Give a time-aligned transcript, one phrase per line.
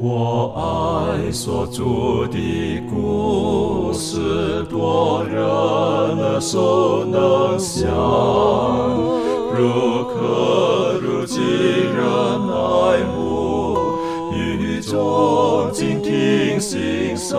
[0.00, 7.90] 我爱所住的故事，多人耳熟能详，
[9.52, 11.98] 如可如今人
[12.48, 13.76] 爱慕，
[14.32, 17.36] 与众静听心声，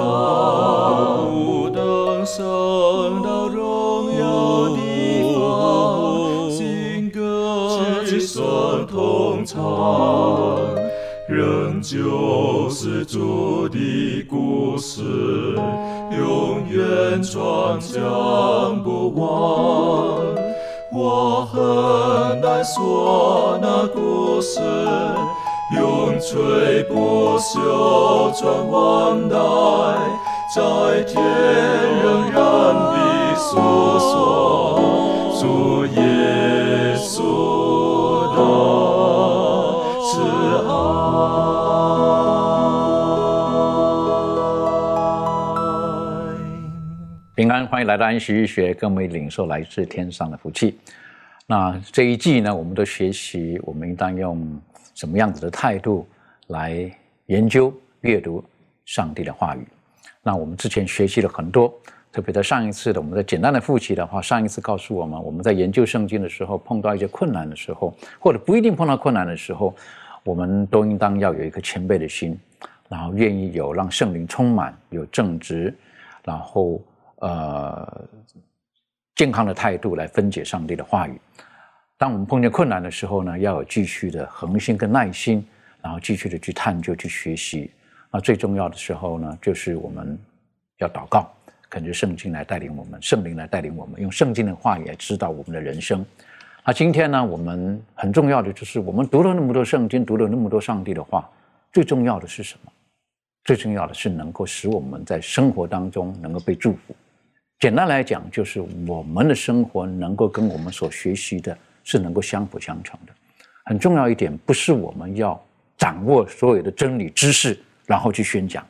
[17.32, 20.18] 双将不忘。
[20.92, 24.60] 我很难说那故事，
[25.78, 29.38] 永垂不朽传万代，
[30.56, 31.24] 在天
[32.02, 32.42] 仍然
[32.74, 33.60] 的诉
[34.00, 34.10] 说
[35.40, 36.02] 主耶
[47.70, 50.80] 欢迎来到安息日学，跟我们领受来自天上的福气。
[51.46, 54.60] 那这一季呢，我们的学习，我们应当用
[54.96, 56.08] 什么样子的态度
[56.48, 56.92] 来
[57.28, 58.44] 研究、阅读
[58.86, 59.60] 上帝的话语？
[60.24, 61.72] 那我们之前学习了很多，
[62.12, 69.76] 特别在上一次的，我们在简单的复习的话，上一次告诉我们，我们在研究圣经的时候，碰到一些困难的时候，或者不一定碰到困难的时候，
[70.24, 72.36] 我们都应当要有一颗谦卑的心，
[72.88, 75.72] 然后愿意有让圣灵充满，有正直，
[76.24, 76.82] 然后
[77.20, 78.08] 呃
[79.16, 81.20] 健康的态度来分解上帝的话语。
[81.98, 85.46] 当我们碰见困难的时候呢，要有继续的恒心跟耐心，
[85.82, 87.72] 然后继续的去探究、去学习。
[88.10, 90.18] 那最重要的时候呢，就是我们
[90.78, 91.30] 要祷告，
[91.70, 96.06] 恳求圣经来带领我们，圣灵来带领我们，用圣经的话语来指导我们的人生。
[96.66, 101.30] 那今天呢，我们很重要的就是，我们读了那么多圣经，读了那么多上帝的话，
[101.74, 102.72] 最重要的是什么？
[103.44, 106.96] 最重要的是能够使我们在生活当中能够被祝福。
[107.60, 113.12] 简单来讲，就是我们的生活能够跟我们所学习的是能够相辅相成的。
[113.66, 115.38] 很重要一点，不是我们要
[115.78, 118.66] 掌握所有的真理知识，然后去宣讲，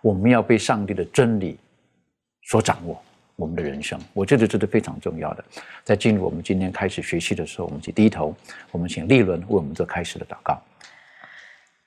[0.00, 1.58] 我们要被上帝的真理
[2.44, 2.98] 所掌握
[3.36, 4.00] 我们的人生。
[4.14, 5.44] 我觉得这是非常重要的。
[5.84, 8.34] 在进入我们今天开始学习的时候，我们去低头，
[8.70, 10.58] 我们请利伦为我们做开始的祷告。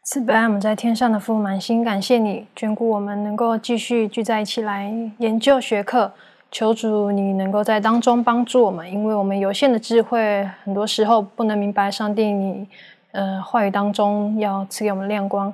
[0.03, 6.13] 慈悲爱我们在天上的父，满心感谢你眷顾我们，能够继续聚在一起来研究学课。
[6.53, 12.67] 求主你能够在当中帮助我们，因为我们有限的智慧，很多时候不能明白上帝你
[13.11, 15.51] 呃话语当中要赐给我们亮光。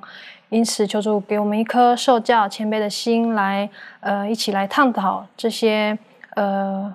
[0.50, 3.66] 因此，求主给我们一颗受教谦卑的心，来
[4.00, 5.98] 呃一起来探讨这些
[6.34, 6.94] 呃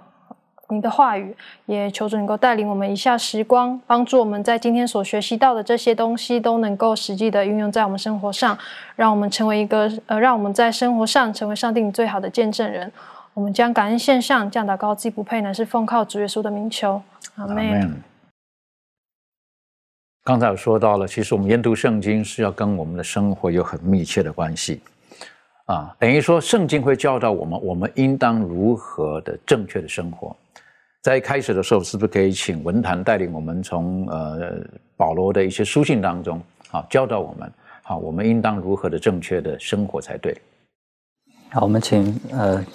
[0.67, 1.35] 你的话语。
[1.66, 8.55] 也求主能够带领我们一下时光，帮助我们在今天所学习到的这些东西都能够实际的运用在我们生活上，
[8.95, 12.91] 让我们成为一个呃让我们在生活上成为上帝你最好的见证人。
[13.35, 17.01] 我们将感恩献上，这样祷告既不配，乃是奉靠主耶稣的名求。
[17.35, 18.01] 阿门。
[20.23, 24.81] 刚才我说到了，其实我们研读圣经是要跟我们的生活有很密切的关系
[25.66, 30.34] 啊，等于说圣经会教导我们，我们应当如何的正确的生活。
[31.02, 34.53] 在一开始的时候，是不是可以请文坛带领我们从呃
[34.96, 36.41] 保罗的一些书信当中
[36.72, 37.52] 啊教导我们，
[37.84, 40.35] 好，我们应当如何的正确的生活才对？
[41.52, 42.66] 好，我们请呃。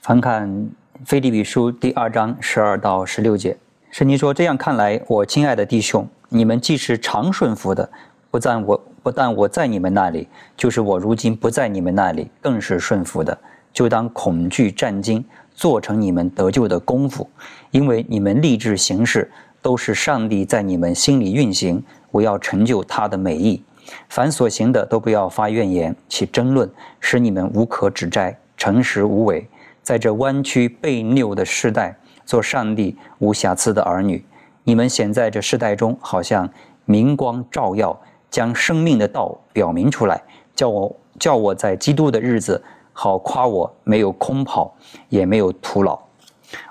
[0.00, 0.48] 翻看
[1.04, 3.54] 《腓立比书》第二章十二到十六节，
[3.90, 7.86] 圣经说：“这样看来，我亲爱的弟兄，你们既是常顺服的，
[8.30, 13.36] 不但我不但我在你们那里，就是我如今不在你们那里，更是顺服的。
[13.74, 15.22] 就当恐惧战惊，
[15.52, 17.28] 做成你们得救的功夫，
[17.70, 23.62] 因为你们立志行事，都是上帝在你们心里运行，我要成就他的美意。
[24.08, 26.66] 凡所行的，都不要发怨言，起争论，
[27.00, 29.46] 使你们无可指摘，诚实无伪。”
[29.82, 34.24] 在这弯曲背拗的时代，做上帝无瑕疵的儿女，
[34.64, 36.48] 你们显在这世代中，好像
[36.84, 37.98] 明光照耀，
[38.30, 40.22] 将生命的道表明出来，
[40.54, 42.62] 叫我叫我在基督的日子，
[42.92, 44.74] 好夸我没有空跑，
[45.08, 45.98] 也没有徒劳。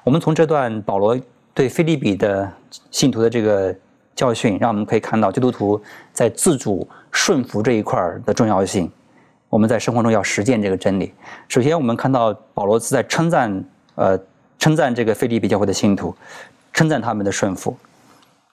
[0.03, 1.17] 我们从这段保罗
[1.53, 2.51] 对菲利比的
[2.91, 3.75] 信徒的这个
[4.15, 5.81] 教训，让我们可以看到基督徒
[6.13, 8.89] 在自主顺服这一块的重要性。
[9.49, 11.11] 我们在生活中要实践这个真理。
[11.47, 13.63] 首先，我们看到保罗是在称赞，
[13.95, 14.17] 呃，
[14.59, 16.15] 称赞这个菲利比教会的信徒，
[16.71, 17.75] 称赞他们的顺服。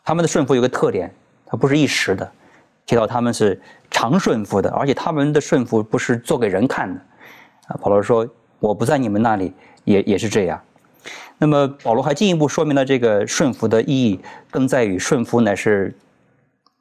[0.02, 1.12] 他们的顺服有个特点，
[1.44, 2.30] 它不是一时的，
[2.86, 3.60] 提到他们是
[3.90, 7.00] 常顺服的，而且他们的顺服不是做给人看的。
[7.68, 8.26] 啊，保罗说
[8.58, 9.52] ：“我不在你们那里，
[9.84, 10.58] 也也是这样。”
[11.36, 14.18] 那么，保罗还进一步说明了这个顺服的意义，
[14.50, 15.94] 更在于顺服乃是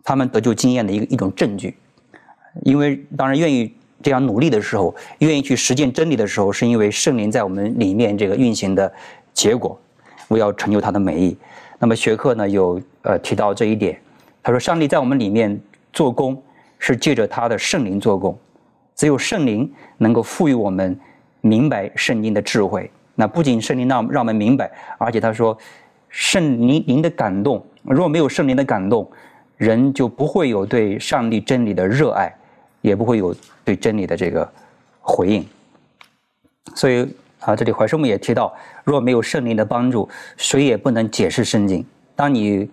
[0.04, 1.76] 他们得救经验的一个一种证据。
[2.64, 8.94] 因为当然愿意这样努力的时候，愿意去实践真理的时候，是因为圣灵在我们里面这个运行的
[9.34, 9.76] 结果，
[10.28, 11.36] 为要成就他的美意。
[11.80, 14.00] 那么学课呢有呃提到这一点，
[14.44, 15.60] 他说上帝在我们里面
[15.92, 16.40] 做工
[16.78, 18.38] 是借着他的圣灵做工，
[18.96, 20.96] 只有圣灵能够赋予我们
[21.42, 22.92] 明白圣经的智慧。
[23.16, 25.58] 那不仅圣灵让让我们明白，而且他说
[26.10, 29.10] 圣灵灵的感动，若没有圣灵的感动，
[29.58, 32.32] 人就不会有对上帝真理的热爱，
[32.86, 34.48] 也不会有对真理的这个
[35.02, 35.46] 回应。
[36.76, 37.08] 所以
[37.40, 38.54] 啊，这里怀生母也提到，
[38.84, 41.86] 若没有圣灵的帮助，谁也不能解释圣经。
[42.16, 42.70] 当你，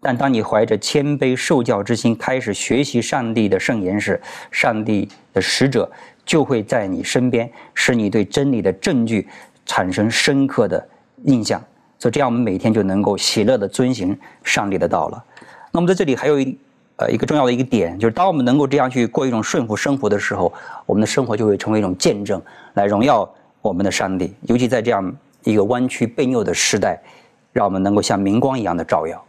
[0.00, 4.20] 但当你怀着谦卑受教之心开始学习上帝的圣言时，
[4.50, 5.90] 上帝的使者
[6.24, 9.28] 就会在你身边，使你对真理的证据
[9.66, 10.88] 产生深刻的
[11.24, 11.62] 印象。
[11.98, 15.22] 所以这样，我们每天就能够喜乐的遵行上帝的道了。
[15.70, 16.56] 那么在这里还有一
[16.96, 20.52] 呃一个重要的一个点，就是当我们能够这样去过一种顺服生活的时候，
[20.86, 22.40] 我们的生活就会成为一种见证，
[22.74, 23.28] 来荣耀
[23.60, 24.34] 我们的上帝。
[24.42, 27.02] 尤其在这样一个弯曲背拗的时代，
[27.52, 29.24] 让我们能够像明光一样的照耀。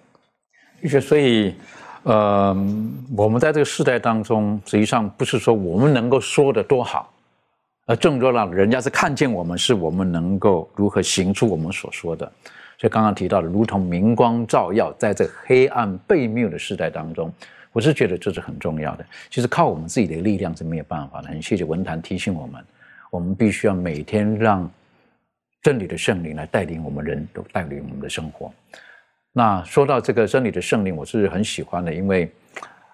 [0.83, 1.55] 就是所以，
[2.03, 2.55] 呃，
[3.15, 7.11] 我们在这个时代当中，实际上不是说我们能够说的多好，
[7.87, 12.31] 而更多让，人家是看见我们，是我们能够如何行出我们所说的。
[12.77, 17.31] 所以刚刚提到的，如同明光照耀，在这黑暗背谬的时代当中，
[17.75, 19.05] 我是觉得这是很重要的。
[19.29, 21.27] 其实靠我们自己的力量是没有办法的。
[21.27, 22.63] 很谢谢文坛提醒我们，
[23.11, 24.71] 我们必须要每天让
[25.61, 28.49] 真理的圣灵来带领我们人都带领我们的生活。
[29.33, 32.31] 那说到这个真理的圣灵，我是很喜欢的，因为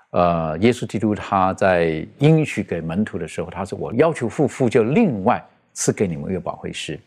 [0.10, 5.40] 呃，耶稣基督他在应许给门徒的时候，他说：“我要求父父就另外
[5.74, 7.00] 赐给你们一个保惠师。”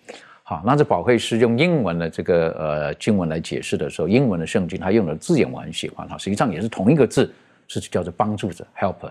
[0.44, 7.34] 好，那这保惠师用英文的这个呃经文来解释的时候，英文的圣经他用的字眼我很喜欢哈，实际上也是同一个字，
[7.80, 9.10] 是叫做帮助者 （helper）。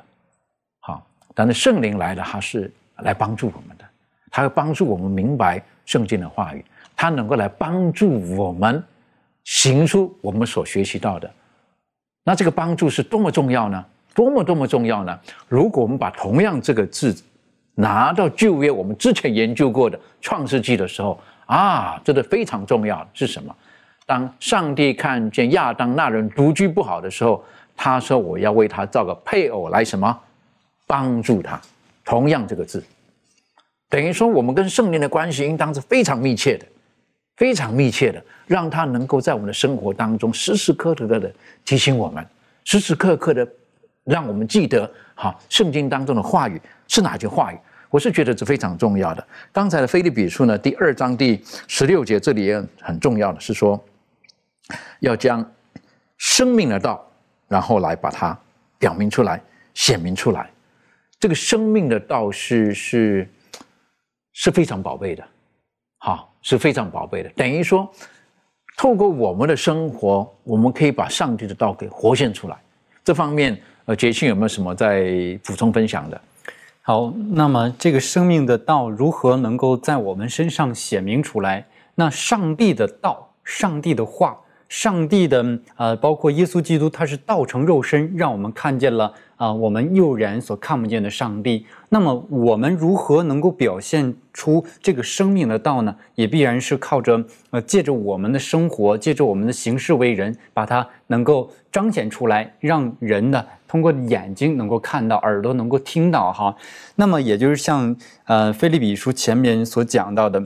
[0.79, 3.85] 好，但是圣灵来了，他是来帮助我们的，
[4.31, 6.63] 他会帮助我们明白圣经的话语，
[6.95, 8.83] 他能够来帮助我们
[9.43, 11.29] 行出我们所学习到的。
[12.23, 13.85] 那这个帮助是多么重要呢？
[14.13, 15.19] 多么多么重要呢？
[15.47, 17.15] 如果我们把同样这个字。
[17.75, 23.55] 拿到旧约，我们之前研究过的创世纪的时候啊，这个非常重要是什么？
[24.05, 27.43] 当上帝看见亚当那人独居不好的时候，
[27.75, 30.17] 他说：“我要为他造个配偶来什么
[30.87, 31.59] 帮助他。”
[32.05, 32.83] 同样这个字，
[33.89, 36.65] 等于说我们跟圣灵的关系应当是非常密切的，
[37.37, 41.33] 非常密切的，让他能够在我们的生活当中时时刻刻的
[41.63, 42.25] 提醒我们，
[42.65, 43.47] 时时刻刻的
[44.03, 46.61] 让我们记得哈圣经当中的话语。
[46.87, 47.57] 是哪句话语？
[47.89, 49.25] 我是觉得这非常重要的。
[49.51, 53.81] 刚才的菲利比书呢，第二章第十六节，这里也很重要的是说，
[54.99, 55.49] 要将
[56.17, 57.09] 生命的道，
[57.53, 58.35] 然后来把它
[58.79, 59.39] 表明出来、
[59.75, 60.49] 显明出来。
[61.19, 63.29] 这个生命的道是是
[64.33, 65.23] 是非常宝贝的，
[65.99, 67.29] 好，是非常宝贝的。
[67.35, 67.87] 等于说，
[68.75, 72.57] 透过我们的生活，我们可以把上帝的道给活现出来。
[73.03, 76.19] 这方面，呃，杰庆有没有什么在补充分享的？
[76.81, 81.63] 好，那么这个生命的道如何能够在我们身上显明出来？
[81.93, 84.39] 那上帝的道，上帝的话，
[84.73, 91.63] 上帝的呃，包括耶稣基督，他是道成肉身，让我们看见了啊，我们幼然所看不见的上帝。
[91.89, 95.95] 那么我们如何能够表现出这个生命的道呢？
[96.15, 103.45] 也必然是靠着呃，借着我们的生活，借着我们的行事为人，把它能够彰显出来，让人呢。
[103.67, 106.55] 通过眼睛能够看到，耳朵能够听到，哈，
[106.95, 107.95] 那么也就是像
[108.25, 110.43] 呃《菲利比书》前面所讲到的，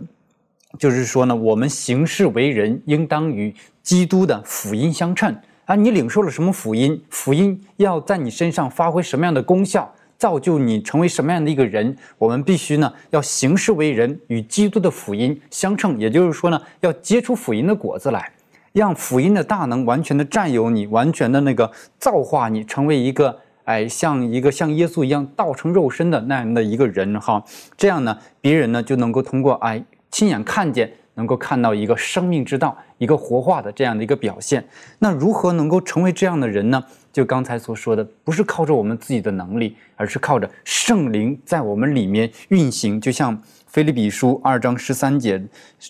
[0.78, 5.76] 就是说呢，我们行事为人应当与基督的福音相称啊。
[5.76, 7.02] 你领受了什么福音？
[7.10, 11.96] 福音要在你身上发挥什么样的功效，造就你成为什么样的一个人？
[12.18, 18.32] 我们必须呢，要行事为人与基督的福音相称，也就是说呢，要结出福音的果子来。
[18.74, 27.44] 让福音的大能完全的占有你，完全的那个造化你，成为一个哎，像一个像耶稣一样道成肉身的那样的一个人哈。
[27.76, 34.66] 这样呢，别人呢就能够通过哎亲眼看见，能够看到一个生命之道，一个活化的这样的一个表现。
[35.00, 36.84] 那如何能够成为这样的人呢？
[37.12, 43.42] 就刚才所说的，不是靠着我们自己的能力，而是靠着圣灵在我们里面运行，就像。
[43.70, 45.40] 菲利比书二章十三节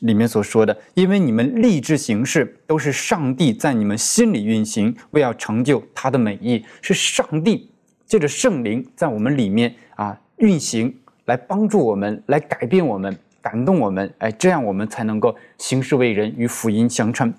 [0.02, 7.70] 里面所说的，因为你们立志行事，都是上帝在你们心里运行，为要成就他的美意，是上帝
[8.06, 10.94] 借着圣灵在我们里面啊运行，
[11.26, 13.16] 来帮助我们，来改变我们，
[13.48, 17.34] 感动我们，哎，这样我们才能够行事为人与福音相称。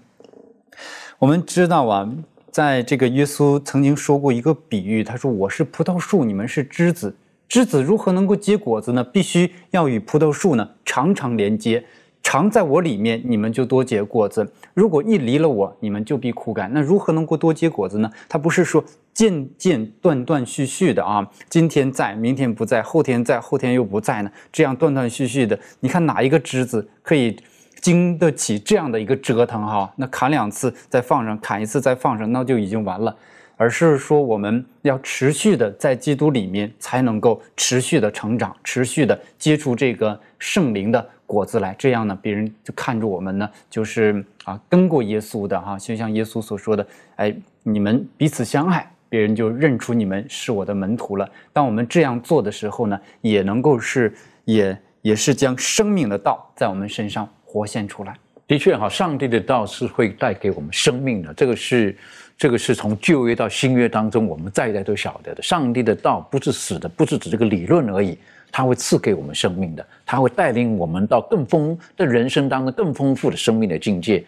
[1.18, 2.10] 我们知道啊。
[2.50, 7.14] 在这个耶稣曾经说过一个比喻，他说：“我是葡萄树，你们是枝子。
[7.46, 9.04] 枝子如何能够结果子呢？
[9.04, 11.84] 必须要与葡萄树呢常常连接，
[12.22, 14.50] 常在我里面，你们就多结果子。
[14.74, 16.70] 如果一离了我，你们就必枯干。
[16.72, 18.10] 那如何能够多结果子呢？
[18.28, 18.84] 他不是说
[19.14, 24.30] 渐渐断断续续的啊，今天在，明天不在，后天在，后天又不在呢？
[24.52, 27.36] 这样断断续续的，你看哪一个枝子可以？”
[27.80, 33.16] 经得起这样的一个折腾哈，那砍两次再放上，砍一次再放上，那就已经完了。
[33.56, 41.76] 而是说我们要持续的在基督里面，才能够持续的成长，持续的接触这个圣灵的果子来。
[41.78, 47.32] 这样呢，别人就看着我们呢，就是啊跟过耶稣的哈，就像耶稣所说的，哎，
[47.62, 51.30] 你们彼此相爱，别人就认出你们是我的门徒了。
[51.52, 54.12] 当我们这样做的时候呢，也能够是
[54.46, 57.28] 也也是将生命的道在我们身上。
[57.50, 58.14] 活现出来，
[58.46, 61.32] 的确哈，上帝的道是会带给我们生命的。
[61.32, 61.96] 这个是，
[62.36, 65.42] 这个是从旧约到新约当中，我们代代都晓得的。
[65.42, 68.18] 上帝的道不是死的，不是指这个理论而已，
[68.50, 74.24] 它会赐给我们生命的，它会带领我们到更丰的人生当中更丰富的生命的境界。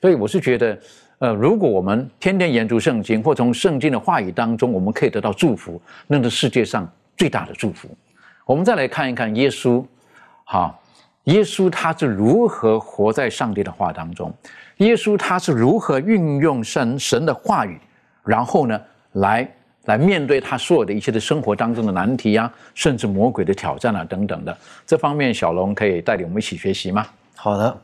[0.00, 0.78] 所以我是觉得，
[1.18, 7.88] 呃，如果我们天天研读圣经，或从圣经的话语当中，我们可以得到祝福，那是世界上最大的祝福。
[8.44, 9.84] 我们再来看一看耶稣，
[10.44, 10.78] 哈。
[11.24, 14.30] 耶稣他是如何活在上帝的话当中？
[14.76, 17.80] 耶稣他是如何运用神神的话语，
[18.22, 18.78] 然后呢，
[19.12, 19.50] 来
[19.84, 27.06] 来面对他所有的一切的生活当中的难题啊，甚至魔鬼的挑战啊等等的这方面，小龙可以带领我们一起学习吗？
[27.36, 27.80] 好的，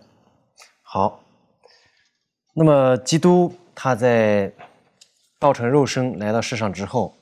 [0.83, 1.21] 好。
[2.55, 4.53] 那么基督他在
[5.39, 7.15] 道成肉身来到世上之后，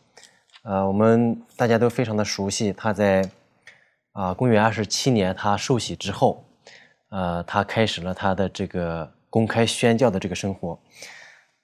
[0.63, 3.29] 呃，我们大家都非常的熟悉他在。
[4.13, 6.43] 啊，公元二十七年，他受洗之后，
[7.11, 10.77] 呃，他开始了他的这个公开宣教的这个生活。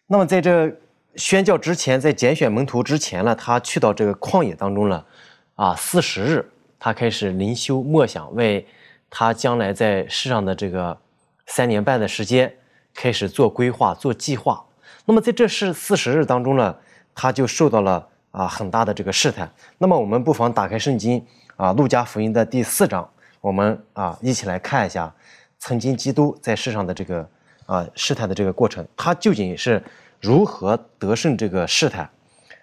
[0.07, 0.73] 那么，在这
[1.17, 5.07] 宣教之前，在拣选门徒之前呢，他去到这个旷野当中了，
[5.55, 8.67] 啊，四十日，他开始灵修默想，为
[9.11, 10.99] 他将来在世上的这个
[11.47, 12.55] 三年半的时间
[12.93, 14.65] 开始做规划、做计划。
[15.07, 16.75] 那么，在这是四十日当中呢，
[17.15, 19.51] 他就受到了啊很大的这个试探。
[19.79, 21.25] 那么，我们不妨打开圣经。
[21.57, 23.09] 啊，《路加福音》的第四章，
[23.41, 25.15] 我们啊一起来看一下，
[25.61, 27.25] 曾经基督在世上的这个
[27.67, 29.81] 啊试探的这个过程，他究竟是
[30.25, 32.09] 如何得胜这个试探？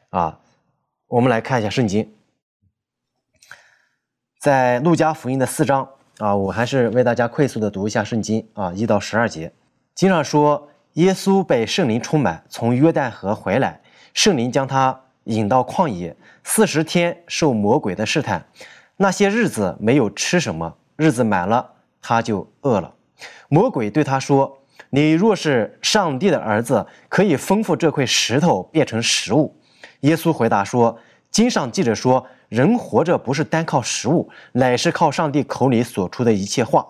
[0.09, 0.39] 啊，
[1.05, 2.11] 我们来看一下圣经，
[4.39, 5.87] 在《路加福音》的四章
[6.17, 9.53] 啊，我还是为大家快速的读一下圣经啊，一到十二节。
[9.93, 13.79] 经上说，耶稣被圣灵充满，从约旦河回来，
[14.15, 18.43] 圣灵将他引到旷野，四十天受魔鬼的试探。
[18.97, 22.95] 那些日子没有吃什么，日子满了，他就饿了。
[23.49, 24.57] 魔鬼对他说
[24.89, 29.55] ：“你若是上帝的儿子，可以吩咐这块石头变成食物。”
[30.01, 30.97] 耶稣回答说
[31.29, 36.85] ：“经上记着说，人活着不是单靠食物，乃是靠上帝口里所出的一切话。”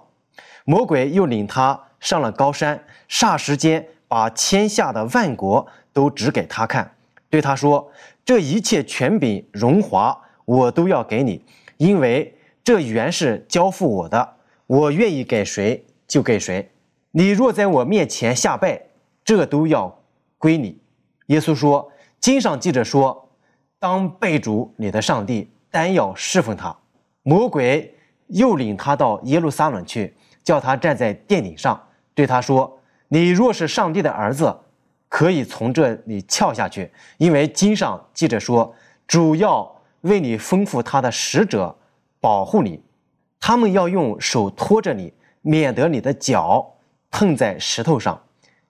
[0.63, 6.89] 魔鬼又领他上了高山，霎时间把天下的万国都指给他看，
[7.29, 7.91] 对他说
[8.23, 11.43] ：“这一切权柄荣华，我都要给你。”
[11.77, 14.35] 因为这原是交付我的，
[14.67, 16.71] 我愿意给谁就给谁。
[17.11, 18.81] 你若在我面前下拜，
[19.23, 19.99] 这都要
[20.37, 20.79] 归你。
[21.27, 23.29] 耶稣说：“经上记着说，
[23.79, 26.75] 当拜主你的上帝，单要侍奉他。”
[27.23, 27.95] 魔鬼
[28.27, 31.81] 又领他到耶路撒冷去，叫他站在殿顶上，
[32.13, 34.55] 对他说：“你若是上帝的儿子，
[35.07, 38.73] 可以从这里跳下去，因为经上记着说，
[39.05, 39.69] 主要。”
[40.01, 41.77] 为你吩咐他的使者
[42.19, 42.81] 保护你，
[43.39, 45.13] 他们要用手托着你，
[45.43, 46.70] 免得你的脚
[47.11, 48.19] 碰在石头上。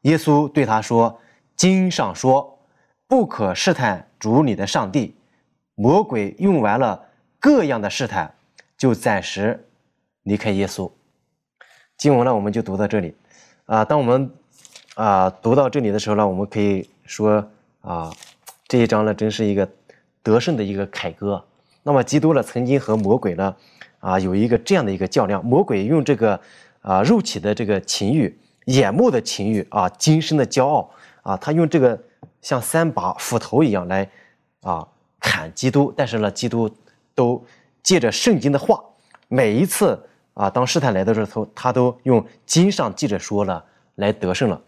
[0.01, 1.21] 耶稣对他说
[1.55, 2.59] ：“经上说，
[3.07, 5.15] 不可试探主你的上帝。”
[5.75, 7.01] 魔鬼用完了
[7.39, 8.33] 各样的试探，
[8.77, 9.65] 就暂时
[10.23, 10.91] 离开耶稣。
[11.97, 13.15] 经文呢，我们就读到这里。
[13.65, 14.29] 啊，当我们
[14.95, 18.11] 啊读到这里的时候呢，我们可以说啊，
[18.67, 19.69] 这一章呢，真是一个。
[20.23, 21.43] 得胜的一个凯歌。
[21.81, 23.55] 那么，基督呢，曾经和魔鬼呢，
[24.01, 25.43] 啊，有一个这样的一个较量。
[25.43, 26.39] 魔鬼用这个
[26.81, 30.89] 啊肉体的这个情欲、眼目的情欲啊、今生的骄傲
[31.21, 31.99] 啊，他用这个
[32.41, 34.09] 像三把斧头一样来
[34.61, 34.87] 啊
[35.19, 35.93] 砍基督。
[35.95, 36.69] 但是呢，基督
[37.15, 37.43] 都
[37.81, 38.83] 借着圣经的话，
[39.27, 39.99] 每一次
[40.33, 43.63] 啊，当试探来的时候，他都用经上记着说了
[43.95, 44.61] 来得胜了。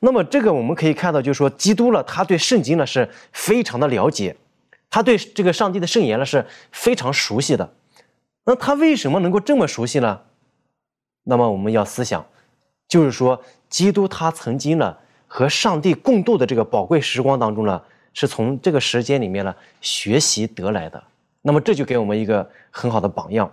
[0.00, 4.34] 那么，这个我们可以看到，就是说，基督呢，他对圣经呢是非常的了解。
[4.88, 7.72] 他对这个上帝的圣言呢是非常熟悉的，
[8.44, 10.20] 那他为什么能够这么熟悉呢？
[11.30, 12.26] 那么我们要思想，
[12.88, 14.96] 就是说，基督他曾经呢
[15.28, 17.80] 和上帝共度的这个宝贵时光当中呢，
[18.12, 21.00] 是从这个时间里面呢学习得来的。
[21.42, 23.48] 那么这就给我们一个很好的榜样。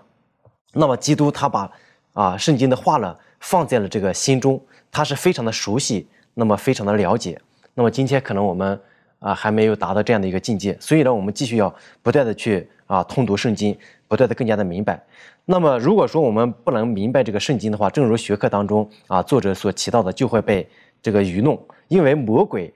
[0.73, 1.71] 那么基督他把
[2.13, 4.59] 啊圣经的话呢放在了这个心中，
[4.91, 7.39] 他是非常的熟悉，那么非常的了解。
[7.75, 8.81] 那么今天可能我们
[9.19, 13.77] 啊还没有达到这样的一个境界，所以呢我们继续要不断的去啊通读圣经，
[14.07, 15.01] 不断的更加的明白。
[15.45, 20.67] 那么如果说我们不能明白这个圣经的话，正如学科当中啊作者所提到的，就会被
[21.01, 22.73] 这个愚弄，因为魔鬼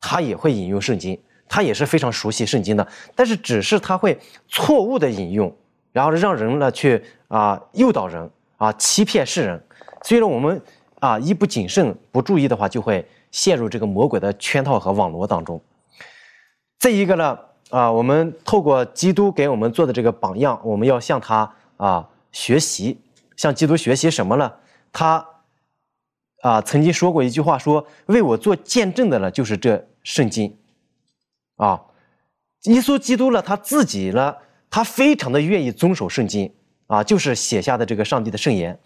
[0.00, 1.18] 他也会引用圣经，
[1.48, 4.18] 他也是非常熟悉圣经的，但是只是他会
[4.48, 5.54] 错误的引用，
[5.92, 9.62] 然后让人呢去啊诱导人啊欺骗世人，
[10.02, 10.60] 所以呢我们
[10.98, 15.60] 啊一不谨慎不注意的话，就会陷入这个魔鬼的圈套和网络当中。
[16.78, 17.38] 这一个呢
[17.70, 23.00] 啊，我们透过基督给我们做的这个榜样，我们要向他啊学习，
[23.36, 24.52] 向基督学习什么呢？
[24.92, 25.26] 他。
[26.42, 30.56] 啊，曾经说过一句话，说为我做见证的呢，就是这圣经。
[31.56, 31.78] 啊，
[32.62, 34.34] 耶稣基督呢，他自己呢，
[34.70, 36.50] 他非常的愿意遵守圣经，
[36.86, 38.80] 啊，就是写下的这个上帝的圣言。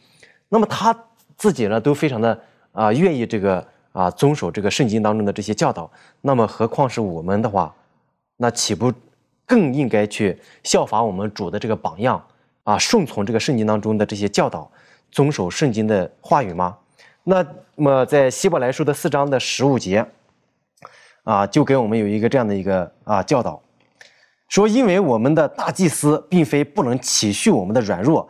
[0.49, 0.93] 那么他
[1.37, 2.37] 自己呢，都非常的
[2.73, 5.88] 啊，愿意这个啊，遵守这个圣经当中的这些教导。
[6.23, 7.73] 那么何况是我们的话，
[8.37, 8.93] 那岂不
[9.47, 12.25] 更应该去效法我们主的这个榜样
[12.64, 14.71] 啊，顺从这个圣经当中的这些教导，
[15.11, 16.79] 遵守圣经的话语吗？
[17.23, 20.07] 那么，在希伯来书的四章的十五节，
[21.23, 23.62] 啊，就给我们有一个这样的一个啊教导，
[24.49, 28.29] 说，因为我们的大祭司并非不能体恤我们的软弱，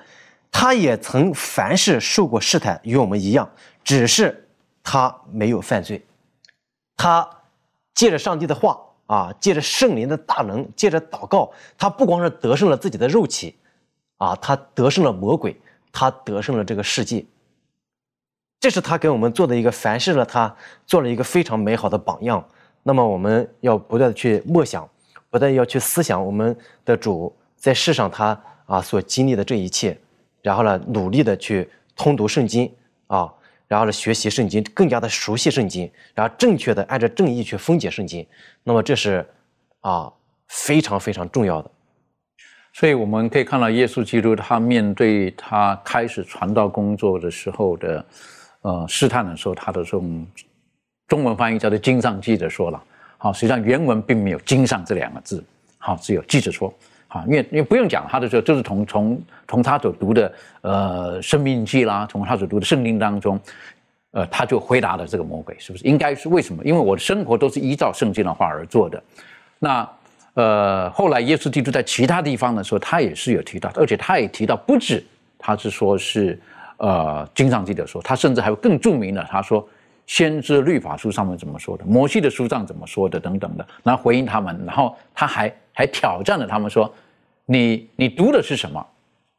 [0.50, 3.50] 他也曾凡事受过试探，与我们一样，
[3.82, 4.49] 只是
[4.82, 6.04] 他没有犯罪。
[6.96, 7.28] 他
[7.94, 13.54] 借着上帝的话啊，借着圣灵的大能，借着祷告，他不光是得胜了自己的肉体，
[14.16, 15.61] 啊，他得胜了魔鬼，
[15.92, 17.25] 他得胜了这个世界。
[18.61, 20.56] 这是他给我们做的一个凡事呢，他
[20.87, 22.42] 做了一个非常美好的榜样。
[22.82, 24.88] 那么我们要不断的去默想，
[25.28, 29.99] 不断要去思想我们的主在世上他啊所经历的这一切，
[30.40, 32.73] 然后呢努力的去通读圣经
[33.07, 33.33] 啊，
[33.68, 38.27] 然后呢学习圣经，更加的熟悉圣经，然后正确的按照正义去分解圣经。
[38.62, 39.27] 那么这是
[39.81, 40.12] 啊
[40.48, 41.70] 非常非常重要的。
[42.72, 48.05] 所以我们可以看到耶稣基督他面对他开始传道工作的时候的。
[48.64, 50.27] 呃，试探的时候，他的这种
[51.07, 52.83] 中文翻译叫做“经上记者说了”，
[53.18, 55.44] 好，实际上原文并没有“经上”这两个字，
[55.77, 56.72] 好，只有记者说，
[57.14, 63.40] 啊，因为因为不用讲，他的时候就是从从从他所读的呃《生命记》啦，从他所读的圣经当中，
[64.11, 65.85] 呃，他就回答了这个魔鬼，是不是？
[65.85, 66.64] 应该是为什么？
[66.64, 69.03] 因为我的生活都是依照圣经的话而做的。
[69.59, 69.88] 那
[70.35, 75.05] 呃，后来耶稣基督在其他地方的时候，他也是有提到，而且他也提到不止，
[75.38, 76.38] 他是说是。
[76.79, 79.66] 呃，经上记得说，他甚至还有更著名的，他说
[80.07, 86.92] 先知律法书上面怎么说的，摩西的书上怎么说的等等的，然后回应他们，然后他还还挑战了他们说，
[87.46, 88.87] 你你读的是什么？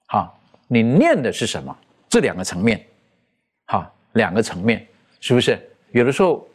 [0.07, 0.31] 哈，
[0.67, 1.75] 你念的是什么？
[2.09, 2.85] 这两个层面，
[3.67, 4.85] 哈，两个层面
[5.19, 5.59] 是不是？
[5.91, 6.47] 有的时候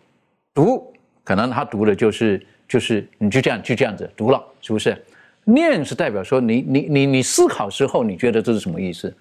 [0.55, 0.93] 读
[1.25, 4.97] 可能他读的就是就是你就这样就这样子读了，是不是？
[5.45, 9.13] 念是代表说你你你你思考之后，你觉得这是什么意思？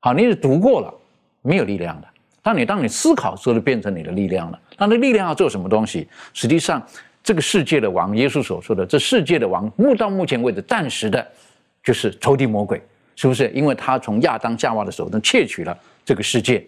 [0.00, 0.94] 好，你是读过了，
[1.42, 2.08] 没有力量的。
[2.42, 4.60] 当你当你思考之后，就变成你的力量了。
[4.76, 6.06] 那那力量要做什么东西？
[6.34, 6.86] 实际上，
[7.22, 11.26] 这个世界的王，耶稣所说的，这世界的王，目到目前为止，暂时的，
[11.84, 12.82] 就是仇敌魔鬼，
[13.14, 13.48] 是不是？
[13.50, 16.66] 因为他从亚当夏娃的手中窃取了这个世界。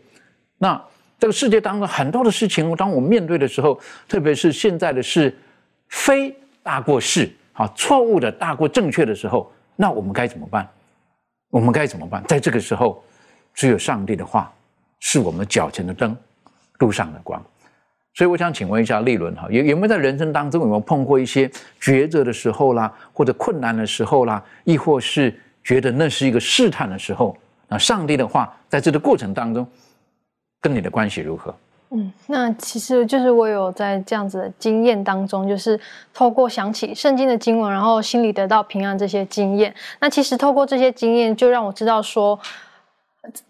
[0.59, 0.81] 那
[1.18, 5.37] 这个世界当中很多的事情，当我们面对的时候，特别是现在的是
[5.88, 10.68] 非大过是，啊，错误的大过正确的时候，那我们该怎么办？
[11.50, 12.22] 我们该怎么办？
[12.29, 13.02] 在这个时候。
[13.59, 14.52] 只有上帝的话
[15.00, 16.14] 是我们脚前的灯，
[16.81, 17.42] 路上的光。
[18.16, 21.46] 所以我想请问一下立伦哈，有有没有在人生当中有没有碰过一些
[21.79, 27.37] 抉择的时候啦，或者困难的时候啦，亦或是觉得那是一个试探的时候？
[27.68, 29.68] 那上帝的话在这个过程当中
[30.62, 31.55] 跟你的关系如何？
[31.90, 35.79] 嗯，那其实就是我有在这样子的经验当中，就是
[36.14, 39.74] 透过想起圣经的经文，然后心里得到平安这些经验。
[40.00, 42.40] 那其实透过这些经验，就让我知道说。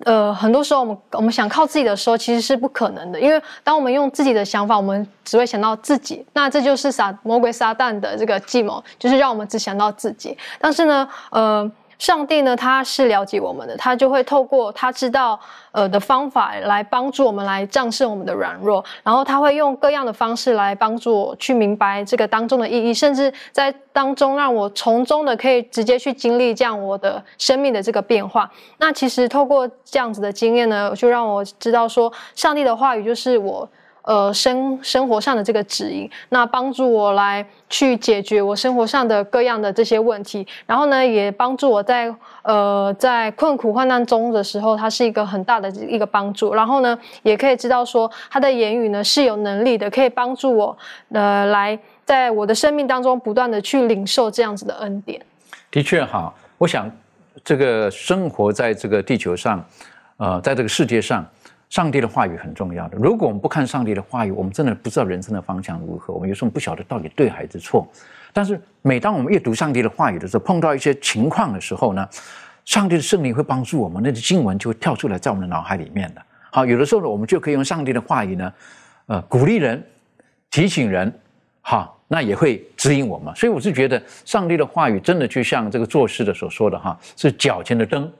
[0.04, 10.36] 呃，很多时候我们我们想靠自己的时候，其实是不可能的，因为当我们用自己的想法，我们只会想到自己，那这就是撒魔鬼撒旦的这个计谋，就是让我们只想到自己。
[10.58, 11.70] 但是呢，呃。
[11.98, 15.38] 上帝呢，他是了解我们的，他就会透过他知道
[15.72, 28.50] 呃的方法来帮助我们来战胜我们的软弱，然后他会用各样的方式来帮助我去明白这个当中的意义，甚至在当中让我从中的可以直接去经历这样我的生命的这个变化。
[28.78, 33.68] 那其实透过这样子的经验呢，就让我知道说，上帝的话语就是我。
[34.06, 46.54] 呃生生活上的这个指引，那帮助我来去解决我生活上的各样的这些问题，然后呢，也帮助我在呃在困苦患难中的时候，它是一个很大的一个帮助。
[46.54, 50.78] 然后呢，也可以知道说他的言语呢是有能力的，可以帮助我
[51.10, 55.20] 呃来在我的生命当中不断的去领受这样子的恩典。
[55.68, 56.88] 的确哈，我想
[57.42, 59.62] 这个生活在这个地球上，
[60.18, 61.26] 呃，在这个世界上。
[61.68, 62.96] 上帝的话语很重要的。
[62.96, 66.14] 如果我们不看上帝的话语，我们真的不知道人生的方向如何。
[66.14, 67.86] 我们有时候不晓得到底对还是错。
[68.32, 72.08] 但是每当我们阅读上帝的话语的时候，碰到一些情况的时候呢，
[72.64, 76.22] 上帝的圣灵会帮助我们，那些经文就会跳出来在我们的脑海里面的。
[76.52, 78.52] 好，有的时候呢，我们就可以用上帝的话语呢，
[79.06, 79.82] 呃，鼓励人、
[80.50, 81.12] 提醒人，
[81.62, 83.34] 好，那也会指引我们。
[83.34, 88.10] 所以我是觉得，上帝的话语真的就像这个做事的所说的哈，是脚前的灯，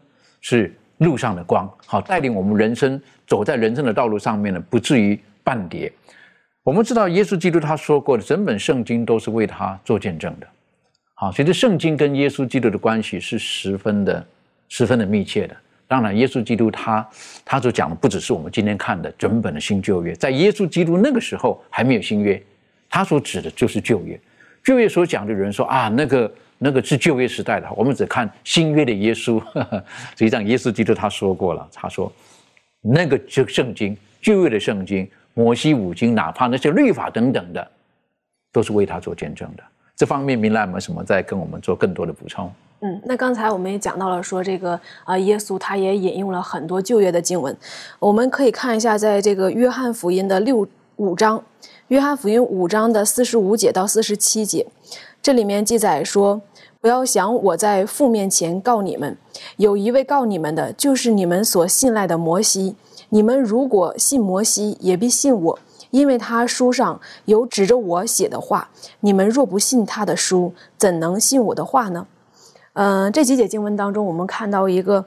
[0.41, 0.75] 是。
[1.01, 5.93] 路上的光，好带领我们人生走在人生的道路上面呢，不至于半跌。
[6.63, 10.47] 我们知道耶稣基督他说过的，整本圣经都是为他做见证的。
[11.15, 14.27] 好，所以这圣经跟耶稣基督的关系是十分的、
[14.69, 15.57] 十分的密切的。
[15.89, 17.09] 当然，耶稣基督他
[17.45, 22.43] 他所讲的不只是我们今天看的整本的新旧约，在耶稣基督那个时候还没有新约，
[22.89, 24.19] 他所指的就是旧约。
[24.65, 26.33] 旧约所讲的人说啊，那个。
[26.59, 29.39] 那个是旧约时代的，我们只看新约的耶稣。
[30.17, 32.11] 实际上，耶稣基督他说过了，他说
[32.89, 37.71] 那个就圣经，旧约的圣经，摩西五经，哪怕那些律法等等的，
[38.53, 39.63] 都是为他做见证的。
[39.97, 42.53] 这方面，明兰没有什么在跟我们做更多的补充？
[42.81, 47.57] 嗯，那刚才我们也讲到了，说这个啊，耶稣他也引用了很多旧约的经文，
[47.99, 51.43] 我们可以看一下，在这个约翰福音的六五章，
[51.89, 54.67] 约翰福音五章的四十五节到四十七节。
[55.23, 56.41] 这里面记载说
[56.87, 59.19] ：“不要想我在父面前告你们，
[59.57, 62.77] 有一位告你们的，就是你们所信赖的摩西。
[63.09, 65.59] 你们如果信摩西，也必信我，
[65.91, 68.71] 因为他书上有指着我写的话。
[69.01, 72.07] 你们若不信他的书，怎能信我的话呢？”
[72.75, 75.07] 嗯，这几节经文当中，我们看到一个，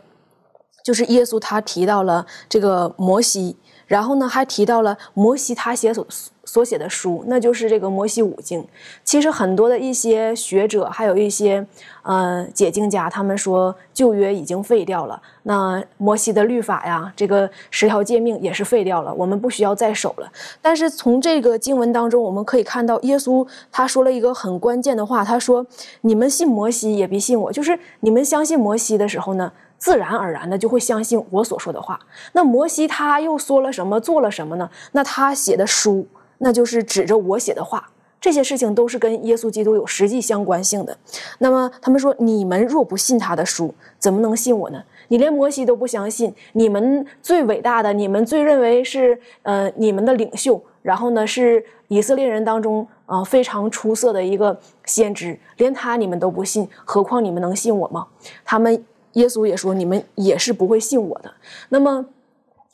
[0.84, 3.56] 就是耶稣他提到了这个摩西。
[3.90, 6.06] 然后呢，还提到了摩西他写所
[6.46, 8.64] 所写的书，那就是这个摩西五经。
[9.04, 11.66] 其实很多的一些学者，还有一些
[12.04, 20.32] 呃解经家，他们说旧约已经废掉了，那摩西的律法呀，这个十条诫命也是废掉了，我们不需要再守了。
[20.62, 25.66] 但是从这个经文当中，我们可以看到耶稣他说了一个很关键的话，他说
[26.02, 29.52] ：“你们信摩西，也别信我。”就是你们相信摩西的时候呢。
[29.80, 32.00] 自然而然的就会相信我所说的话。
[32.34, 34.70] 那摩西他又说了什么，做了什么呢？
[34.92, 36.06] 那他写的书，
[36.38, 37.90] 那就是指着我写的话。
[38.22, 40.98] 这些事情都是跟耶稣基督有实际相关性的。
[41.38, 44.84] 那么他们说，你们若不信他的书，怎么能信我呢？
[45.08, 58.06] 你连摩西都不相信，你们最伟大的，你们最认为是呃你们的领袖，然后呢是以色列人当中啊非常出色的一个先知，连他你们都不信，何况你们能信我吗？
[58.44, 58.84] 他们。
[59.14, 61.32] 耶稣也说：“你们也是不会信我的。”
[61.70, 62.06] 那么，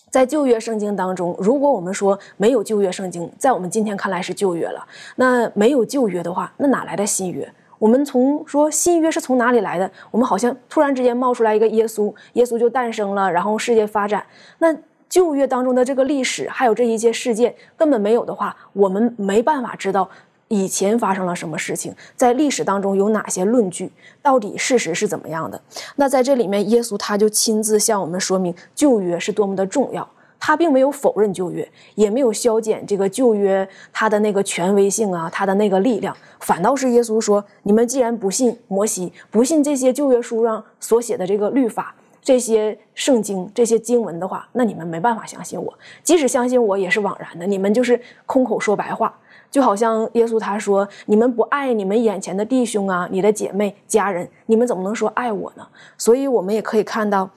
[0.09, 4.85] 在旧约圣经当中，如果我们说没有旧约圣经，在我们今天看来是旧约了。
[5.17, 7.51] 那没有旧约的话，那哪来的新约？
[7.77, 9.91] 我们从说新约是从哪里来的？
[10.11, 14.25] 我们好像突然之间冒出来一个耶稣，耶稣就诞生了，然后世界发展。
[14.59, 14.73] 那
[15.09, 20.09] 旧约当中的这个历史，还有这一些事件根本没有的话，我们没办法知道。
[20.47, 21.93] 以前发生了什么事情？
[22.15, 23.91] 在历史当中有哪些论据？
[24.21, 25.59] 到底事实是怎么样的？
[25.95, 30.07] 那在这里面，耶稣他就亲自向我们说明旧约是多么的重要。
[30.37, 36.15] 他并没有否认旧约，也没有消减这个旧约它的那个权威性啊，它的那个力量。
[36.41, 45.73] 反倒是耶稣说：“你们既然不信摩西，不信这些旧约书上所写的这个律法、这些圣经、这些经文的话，那你们没办法相信我。
[46.03, 47.47] 即使相信我，也是枉然的。
[47.47, 49.17] 你们就是空口说白话。”
[49.55, 55.65] 就好像耶稣他说：“你们不爱你们眼前的弟兄啊，你的姐妹、家人，你们怎么能说爱我呢？”
[55.97, 57.29] 所以我们也可以看到，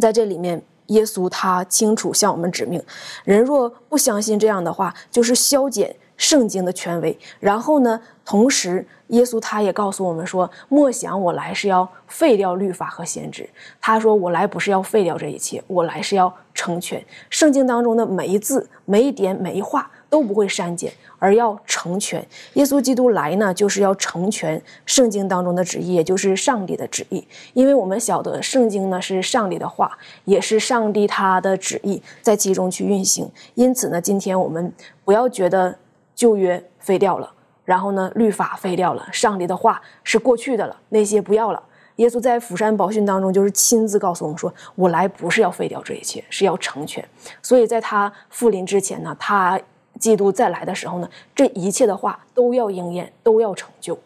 [0.00, 2.82] 在这里面，耶稣他清楚向我们指明：
[3.22, 7.16] 人若不相信这样的话，就是消减圣经的权威。
[7.38, 13.48] 然后呢，同时耶稣他也告诉我们说：“莫想我来是要废掉律法和先知。”
[13.80, 27.26] 他说：“我来不是要废掉这一切，我来是要成全圣经当中的每一字、每一点、每一话都不会删减。”而要成全耶稣基督来呢，就是要成全圣经当中的旨意，也就是上帝的旨意。
[27.54, 33.28] 因为我们晓得圣经呢是上帝的话，也是上帝他的旨意在其中去运行。
[33.54, 34.72] 因此呢，今天我们
[35.04, 35.76] 不要觉得
[36.14, 37.28] 旧约废掉了，
[37.64, 41.60] 然后呢律法废掉了，上帝的话是过去的了，那些不要了。
[41.96, 47.04] 耶稣在釜山宝训当中就是亲自告诉我们说：“我来不是要废掉这一切，是要成全。”
[47.42, 49.60] 所以在他复临之前呢，他。
[49.98, 53.98] 基督再来的时候呢，这一切的话都要应验，都要成就。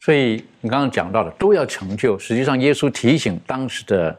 [0.00, 4.14] 所以你刚刚讲到的都要成就，实际上耶稣提醒当时的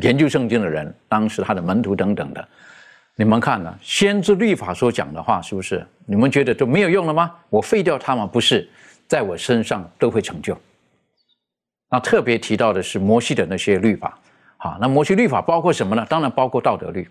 [0.00, 2.48] 研究圣经的人，当时他的门徒等等的，
[3.16, 5.86] 你们看呢，先知律法所讲的话是不是？
[6.06, 7.32] 你们觉得都没有用了吗？
[7.48, 8.26] 我废掉它吗？
[8.26, 8.68] 不是，
[9.06, 10.58] 在我身上都会成就。
[11.88, 14.18] 那特别提到的是摩西的那些律法，
[14.56, 16.04] 好，那摩西律法包括什么呢？
[16.08, 17.08] 当然包括道德律。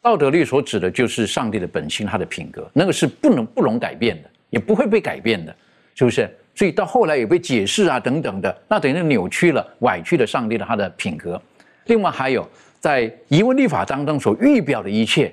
[0.00, 5.54] 道德律所指的就是上帝的本性，他的品格，那个是不能不容改变的，也不会被改变的，
[5.94, 6.30] 是不是？
[6.54, 11.40] 所以到后来也被解释啊等等的，那等于扭曲了、歪曲了上帝的他的品格。
[11.86, 12.48] 另外还有
[12.80, 15.32] 在遗文律法当中所预表的一切，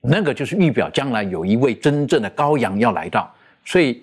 [0.00, 3.32] 那个就是预表将来有一位真正的羔羊要来到。
[3.64, 4.02] 所以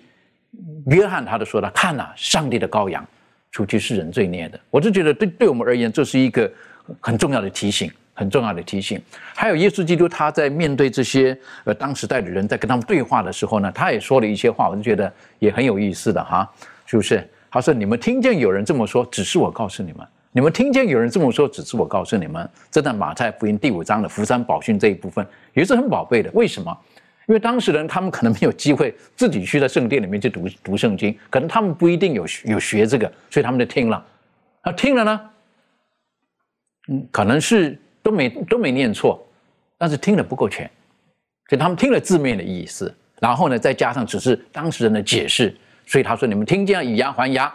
[0.87, 3.05] 约翰他都说了：“看呐，上帝的羔羊，
[3.51, 6.51] 出去是人罪孽的。”我就觉得对对我们而言，这是一个
[6.99, 7.91] 很重要的提醒。
[8.13, 9.01] 很重要的提醒，
[9.35, 16.49] 还有耶稣基督他在面对这些呃当时代的人在跟他们对话的时候呢，他也说了一些话，我就觉得也很有意思的哈，
[16.85, 17.27] 是不是？
[17.53, 26.31] 他说：“你们听见有人这么说，只是我告诉你们；你们听见有人这么说，只是我告诉你们。”这在马太福音第五章的福山宝训这一部分也是很宝贝的。
[26.33, 26.77] 为什么？
[27.27, 34.01] 因为当时人他们可能没有机会自己去在圣殿里面去读读圣经，可能他们不一定有有学这个，所以他们就听了。
[34.63, 35.21] 那听了呢？
[36.87, 37.77] 嗯，可能是。
[38.03, 39.23] 都没都没念错，
[39.77, 40.69] 但是听的不够全，
[41.49, 47.53] 所以他们听了字面的意思，然后呢，再加上只是当事人的解释，所以他说：“你们听见以牙还牙，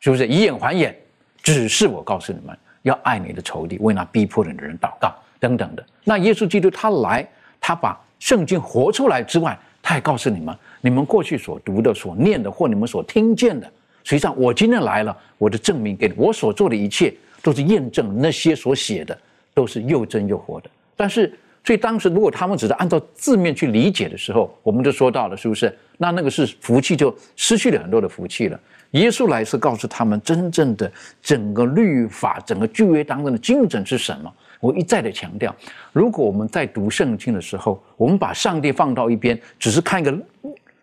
[0.00, 0.26] 是不是？
[0.26, 0.94] 以眼还眼，
[1.42, 7.28] 只是我告诉你们，要爱你的仇敌，为那逼迫你的人祷告，等等的。”那耶稣基督他来，
[7.60, 13.66] 他把圣经活出来之外，他也告诉你们：你们过去所读的、所念的，或你们所听见的，
[14.04, 19.16] 实际上我今天来了，我的证明给你，我所做的一切都是验证那些所写的。
[19.58, 25.76] 都是又真又活的，但是所以当时如果他们只是按照字面去理解的时候，我们就说到了，是不是？
[25.96, 28.60] 那那个是福气就失去了很多的福气了。
[28.92, 30.88] 耶稣来是告诉他们真正的
[31.20, 34.32] 整个律法、整个旧约当中的精神是什么。
[34.60, 35.52] 我一再的强调，
[35.92, 40.16] 如果我们在读圣经的时候，我们把上帝放到一边，只是看一个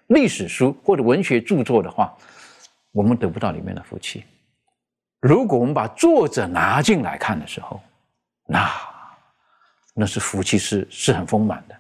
[0.08, 2.14] 历史书或者文学著作的话，
[2.92, 4.26] 我们得不到里面的福气。
[5.22, 7.80] 如果我们把作者拿进来看的时候，
[8.46, 8.70] 那，
[9.94, 11.76] 那是福气，是是很丰满的，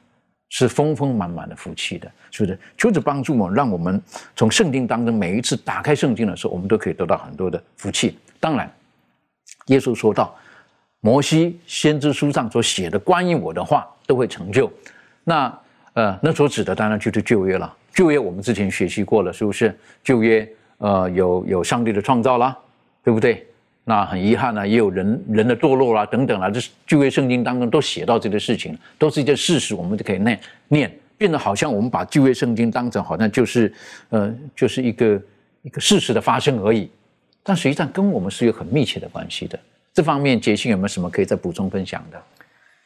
[0.50, 2.60] 是丰丰满满的福气的，是不是？
[2.78, 4.02] 求主帮助我，让我们
[4.36, 8.18] 从圣经当中每一次打开圣经的时候，我们都可以得到很多的福气。
[8.40, 8.72] 当然，
[9.68, 10.36] 耶稣说到，
[11.02, 14.72] 摩西先知书上所写的关于我的话都会成就。
[15.24, 15.60] 那
[15.94, 17.74] 呃，那所指的当然就是旧约了。
[17.94, 19.78] 旧约我们之前学习过了，是不是？
[20.04, 20.48] 旧约
[20.78, 22.58] 呃，有有上帝的创造啦，
[23.04, 23.48] 对不对？
[23.88, 33.72] 那很遗憾呢，也有人人的堕落啦，等等啦，这是旧约圣经当中都写到这个事情，都是一件事实，我们就可以念念，变得好像我们把旧约圣经当成好像就是，
[34.10, 35.22] 呃，就是一个
[35.62, 36.90] 一个事实的发生而已，
[37.44, 39.60] 但实际上跟我们是有很密切的关系的。
[39.94, 42.22] 这方面，杰信有没有什么可以再补充分享的？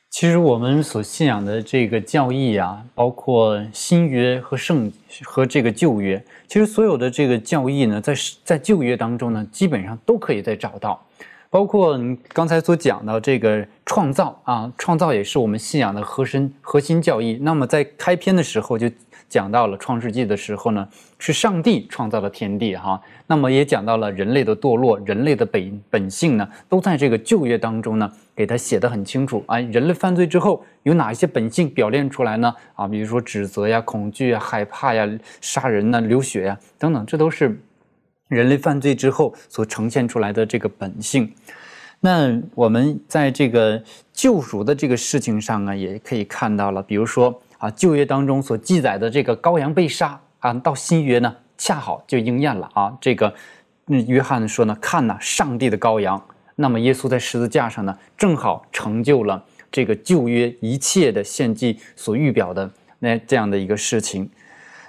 [0.09, 4.91] 其实我们所信仰的这个教义啊，包括新约和圣
[5.23, 10.99] 和这个旧约，其实所有的这个教义呢，在在旧约当中呢，基本上都可以再找到，
[11.49, 17.37] 包括你刚才所讲到这个创造啊，创造也是我们信仰的核心核心教义。
[17.41, 18.89] 那么在开篇的时候就。
[19.29, 20.87] 讲到了创世纪的时候呢，
[21.19, 22.99] 是上帝创造了天地哈。
[23.27, 29.59] 那么也讲到了人类的堕落，人类的本本性呢，都在这个旧约当中呢，给他写的很清楚啊。
[29.59, 32.53] 人类犯罪之后有哪一些本性表现出来呢？
[32.73, 35.07] 啊，比如说指责呀、恐惧呀、害怕呀、
[35.39, 37.61] 杀人呐、流血呀等等，这都是
[38.27, 41.31] 人类犯罪之后所呈现出来的这个本性。
[41.99, 47.39] 那我们在这个救赎的这个事情上啊，也可以看到了，比如说。
[47.59, 52.97] 啊，旧约当中所记载的这个羔羊被杀啊，到新约呢，恰好就应验了啊。
[52.99, 53.31] 这个，
[53.87, 56.19] 嗯，约翰说呢，看呐，上帝的羔羊。
[56.55, 62.69] 那么耶稣在十字架上呢，正好成就了这个旧约一切的献祭所预表的
[62.99, 64.29] 那这样的一个事情。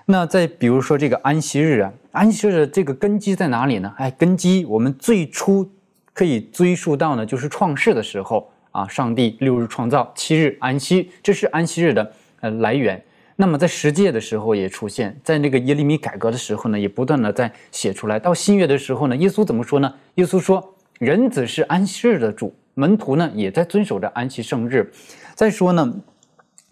[0.07, 3.93] 那再比如说这个安息日啊，安息日的这个根基在哪里呢？
[3.99, 5.69] 哎，根基我们最初
[6.13, 12.13] 可以追溯到呢，就是创世的时候啊，上帝六日创造，七日安息，这是安息日的。
[12.41, 13.03] 呃，来源。
[13.37, 18.19] 那么在十诫的时候也出现在那个耶利米改革的时候呢，也不断的在写出来。
[18.19, 19.91] 到新约的时候呢，耶稣怎么说呢？
[20.17, 24.93] 耶稣说：“人子是安息日的主。”门徒呢也在遵守着安息圣日。
[25.35, 25.91] 再说呢，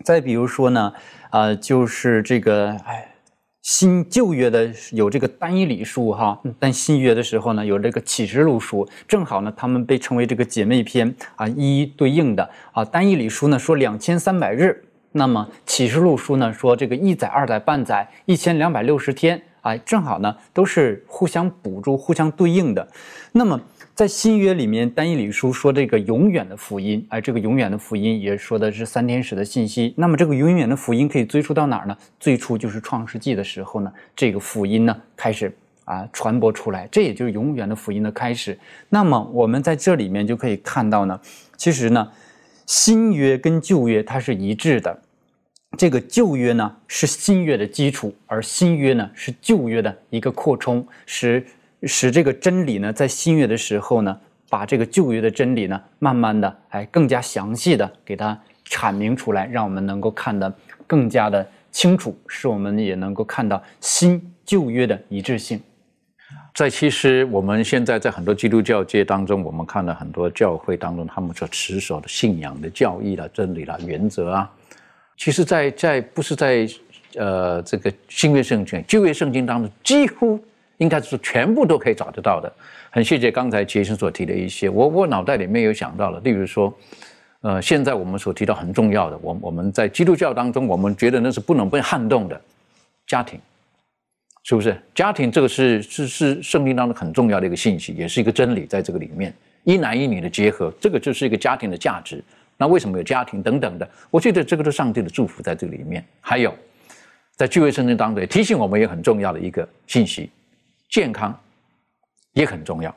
[0.04, 0.92] 再比如说呢，
[1.30, 3.14] 啊，就是这个哎，
[3.62, 12.84] 新旧约的有这个单一礼书哈，但新约的时候呢有这个启示录书，正好呢他们被称为这个姐妹篇啊，一一对应的啊。
[12.84, 14.84] 单一礼书呢说两千三百日。
[15.18, 22.88] 那么启示录书呢说这个一载、二载、半载、一千两百六十天，哎，正好呢都是互相补助、互相对应的。
[23.32, 23.60] 那么
[23.96, 29.92] 在新约里面，单一理书说这个永远的福音，哎，这个永远的福音也说的是三天使的信息。
[29.96, 31.96] 那么这个永远的福音可以追溯到哪儿呢？
[32.20, 35.52] 最初就是创世纪的时候呢，这个福音呢开始
[35.84, 38.56] 啊传播出来，这也就是永远的福音的开始。
[38.88, 41.20] 那么我们在这里面就可以看到呢，
[41.56, 42.08] 其实呢，
[42.66, 44.96] 新约跟旧约它是一致的。
[45.76, 51.44] 这个旧约呢是新约的基础，而新约呢是旧约的一个扩充，使
[51.82, 58.36] 使这个真理呢在新约的时候呢，把这个旧约的真理呢，慢慢的哎更加详细的给它
[58.68, 60.52] 阐明出来，让我们能够看得
[60.86, 65.60] 更加的清楚，使我们也能够看到新旧约的一致性。
[66.54, 74.50] 在其实我们现在在很多基督教界当中，我们看到很多教会当中他们所持守的信仰的教义啦、真理啦、原则啊。
[75.18, 76.66] 其实，在在不是在
[77.16, 80.38] 呃这个新约圣经、旧约圣经当中，几乎
[80.76, 82.50] 应该是全部都可以找得到的。
[82.90, 86.72] 很谢谢刚才杰森所提的一些，我我脑袋里面有想到了，例如说，
[87.40, 92.40] 呃，现在我们所提到很重要的，我我们在基督教当中，我们觉得那是不能被撼动的
[93.04, 93.40] 家庭，
[94.44, 94.80] 是不是？
[94.94, 102.22] 家庭这个是是是圣经当中很重要的一个信息，也是一个真理，在这个里面，一男一女的结合，这个就是一个家庭的价值。
[102.60, 103.88] 那为什么有家庭等等的？
[104.10, 106.04] 我觉得这个是上帝的祝福在这里面。
[106.20, 106.52] 还有，
[107.36, 110.28] 在聚会圣经当中也提醒我们也很重要的一个信息：
[110.90, 111.32] 健康
[112.32, 112.92] 也很重要，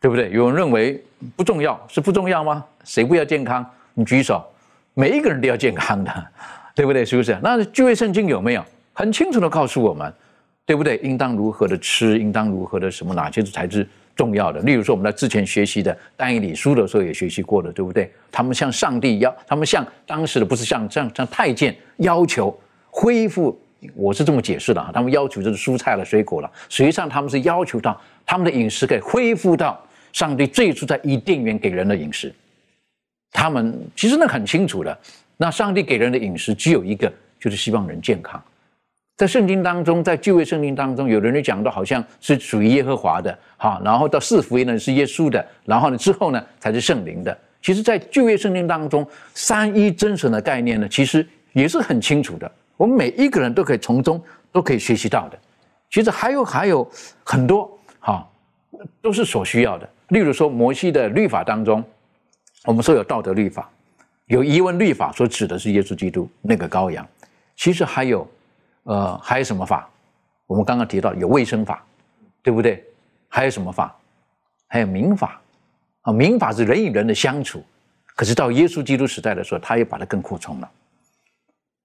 [0.00, 0.30] 对不对？
[0.30, 1.02] 有人认为
[1.34, 2.64] 不重要，是不重要吗？
[2.84, 3.68] 谁不要健康？
[3.94, 4.42] 你举手，
[4.94, 6.26] 每一个人都要健康的，
[6.72, 7.04] 对不对？
[7.04, 7.36] 是不是？
[7.42, 10.14] 那聚会圣经有没有很清楚的告诉我们，
[10.64, 10.96] 对不对？
[10.98, 13.12] 应当如何的吃，应当如何的什么？
[13.12, 13.84] 哪些才是？
[14.14, 18.12] 重要的，例如说我们在之前学习的单一理书的时候也学习过的，对不对？
[18.30, 22.54] 他们向上帝要，他们向当时的不是像像像太监要求
[22.90, 23.58] 恢复，
[23.94, 32.32] 我是这么解释的啊，他们要求就是蔬菜了、水果了，实际上他们是要求到他们的饮食可以恢复到上帝最初在伊甸园给人的饮食。
[33.30, 34.96] 他们其实那很清楚的，
[35.38, 38.42] 那上帝给人的饮食只有一个，就是希望人健康。
[39.16, 47.36] 在圣经当中，在旧约圣经当中，有人就讲到好像是属于耶和华的，哈，然后到四福音呢是耶稣的，然后呢之后呢才是圣灵的。
[47.60, 52.50] 其实，在旧约圣经当中，三一真神的概念呢，其实也是很清楚的。
[52.76, 54.20] 我们每一个人都可以从中
[54.50, 55.38] 都可以学习到的。
[55.88, 56.90] 其实还有还有
[57.22, 57.70] 很多
[58.00, 58.26] 哈，
[59.00, 59.88] 都是所需要的。
[60.08, 61.84] 例如说，摩西的律法当中，
[62.64, 63.70] 我们说有道德律法，
[64.26, 67.06] 有疑问律法，所指的是耶稣基督那个羔羊。
[67.54, 68.26] 其实还有。
[68.84, 69.88] 呃，还有什么法？
[70.46, 71.84] 我们刚刚提到有卫生法，
[72.42, 72.84] 对不对？
[73.28, 73.96] 还有什么法？
[74.68, 75.40] 还有民法
[76.02, 77.64] 啊，民法是人与人的相处。
[78.14, 80.70] 可是到耶稣基督时代的时候，他又把它更扩充了。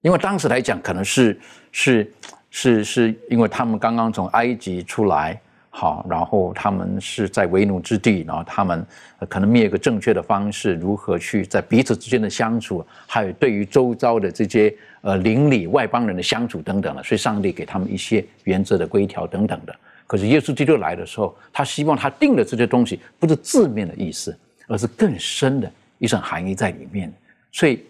[0.02, 1.40] 因为当时来讲，可能是
[1.72, 2.12] 是
[2.50, 5.40] 是是因为他们刚刚从埃及出来。
[5.80, 8.84] 好，然后他们是在为奴之地，然后他们
[9.28, 19.72] 可能没有一个正确的方式，如何去在彼此之间的相处，还有对于周遭的这些呃邻里外邦人的相处等等的，所以上帝给他们一些原则的规条等等的。
[20.04, 24.36] 可是耶稣基督来的时候，他希望他定的这些东西不是字面的意思，
[24.66, 27.12] 而是更深的一层含义在里面。
[27.52, 27.84] 所以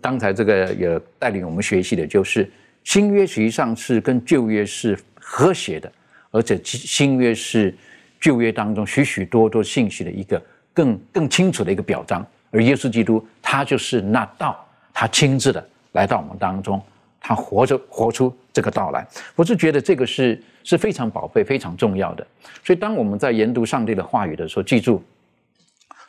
[0.00, 2.48] 刚才这个也带领我们学习的就是
[2.84, 5.90] 新约实际上是跟旧约是和谐的。
[6.36, 7.74] 而且新约是
[8.20, 10.42] 旧约当中许许多多信息的一个
[10.74, 16.80] 更更清楚的一个表彰，而耶稣基督他就是那道，他亲自的来到我们当中，
[17.18, 19.06] 他活着活出这个道来。
[19.34, 22.26] 我是觉得这个是是非常宝贝、非常重要的。
[22.62, 25.02] 所以当我们在研读上帝的话语的时候，记住，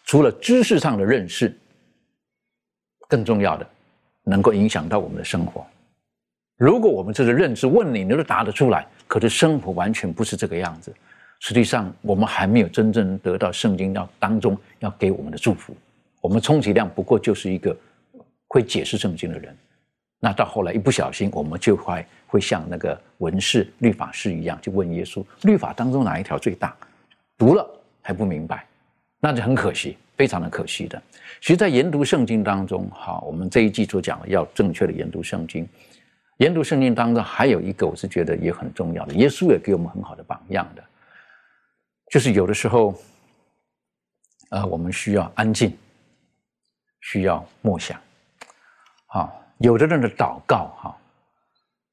[0.03, 1.57] 除了知识上的认识，
[3.07, 3.65] 更重要的
[4.23, 5.65] 能够影响到我们的生活。
[6.57, 8.85] 如果我们这个认知问你，你都答得出来。
[9.07, 10.93] 可是生活完全不是这个样子，
[11.39, 15.75] 实际上我们还没有真正得到圣经要当中要给我们的祝福。
[16.21, 17.75] 我们充其量不过就是一个
[18.47, 19.55] 会解释圣经的人，
[20.19, 26.75] 那到后来一不小心，我们就会会像那个文士、律法师一样，就问耶稣：律法当中哪一条最大？
[27.37, 27.65] 读了
[28.01, 28.65] 还不明白，
[29.19, 31.01] 那就很可惜，非常的可惜的。
[31.39, 35.67] 其实，在研读圣经当中，哈，我们这一季所讲的要正确的研读圣经。
[36.37, 39.13] 研读圣经当中还有一个，我是觉得也很重要的。
[39.15, 40.83] 耶稣也给我们很好的榜样的，
[42.11, 42.93] 就是有的时候，
[44.51, 45.75] 呃，我们需要安静，
[47.01, 47.99] 需要默想。
[49.07, 50.97] 啊，有的人的祷告哈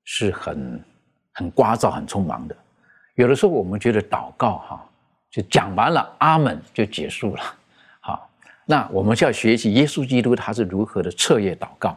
[0.05, 0.85] 是很
[1.33, 2.55] 很聒噪、很匆忙的。
[3.15, 4.87] 有的时候我们觉得祷告哈
[5.31, 7.43] 就讲完了，阿门就结束了。
[8.01, 8.29] 好，
[8.67, 11.97] 那我们就要学习耶稣基督他是如何的彻夜祷告。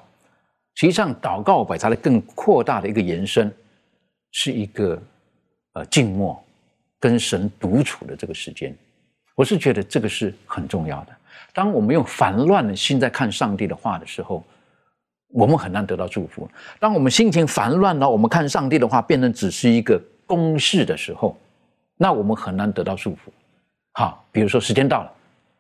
[0.78, 3.52] 实际上，祷告把它的更扩大的一个延伸，
[4.30, 5.02] 是一个
[5.74, 6.40] 呃静默
[7.00, 8.78] 跟神独处的这个时间。
[9.34, 11.18] 我是觉得这个是很重要的。
[11.52, 14.44] 当我们用烦乱的心在看上帝的话的时候，
[15.30, 16.48] 我们很难得到祝福。
[16.80, 21.36] 当我们心情烦乱了，我们看上帝的话变成只是一个公式的时候，
[21.96, 23.34] 那我们很难得到祝福。
[23.94, 25.12] 好，比如说时间到了，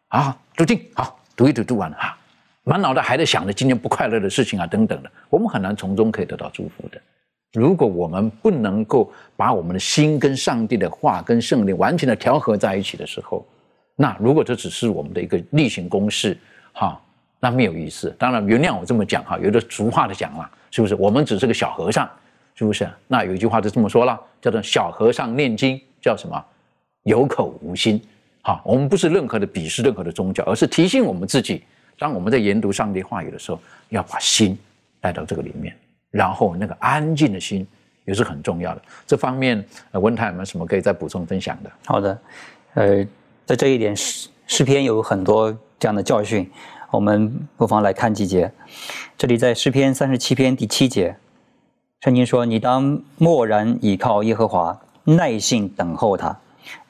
[0.09, 2.16] 啊，读经，好，读一读，读完了，哈。
[2.67, 6.99] 满脑袋还在想着今天不快乐的事情啊，等等的，我们很难从中可以得到祝福的。
[7.53, 13.47] 如果我们不能够把我们的心跟上帝的话、跟圣灵完全的调和在一起的时候，
[13.95, 16.37] 那如果这只是我们的一个例行公事，
[16.73, 17.01] 哈，
[17.39, 18.13] 那没有意思。
[18.19, 20.93] 当然，原谅我这么讲哈，有的俗话的讲了，是不是？
[20.95, 22.09] 我们只是个小和尚，
[22.53, 22.85] 是不是？
[23.07, 26.43] 那有一句话就这么说了，叫做“小和尚念经叫什么？
[27.03, 28.01] 有口无心”。
[28.43, 31.63] 哈，我们不是任何的鄙视任何的宗教，而是提醒我们自己。
[31.99, 34.57] 当我们在研读上帝话语的时候，要把心
[35.01, 35.75] 带到这个里面，
[36.11, 37.65] 然后那个安静的心
[38.05, 38.81] 也是很重要的。
[39.05, 41.71] 这方面，呃文泰有没有什么可以再补充分享的？
[41.85, 42.19] 好的，
[42.75, 43.07] 呃，
[43.45, 46.49] 在这一点诗诗篇有很多这样的教训，
[46.91, 48.51] 我们不妨来看几节。
[49.17, 51.15] 这里在诗篇三十七篇第七节，
[52.01, 56.37] 圣经说：“你当默然倚靠耶和华，耐心等候他，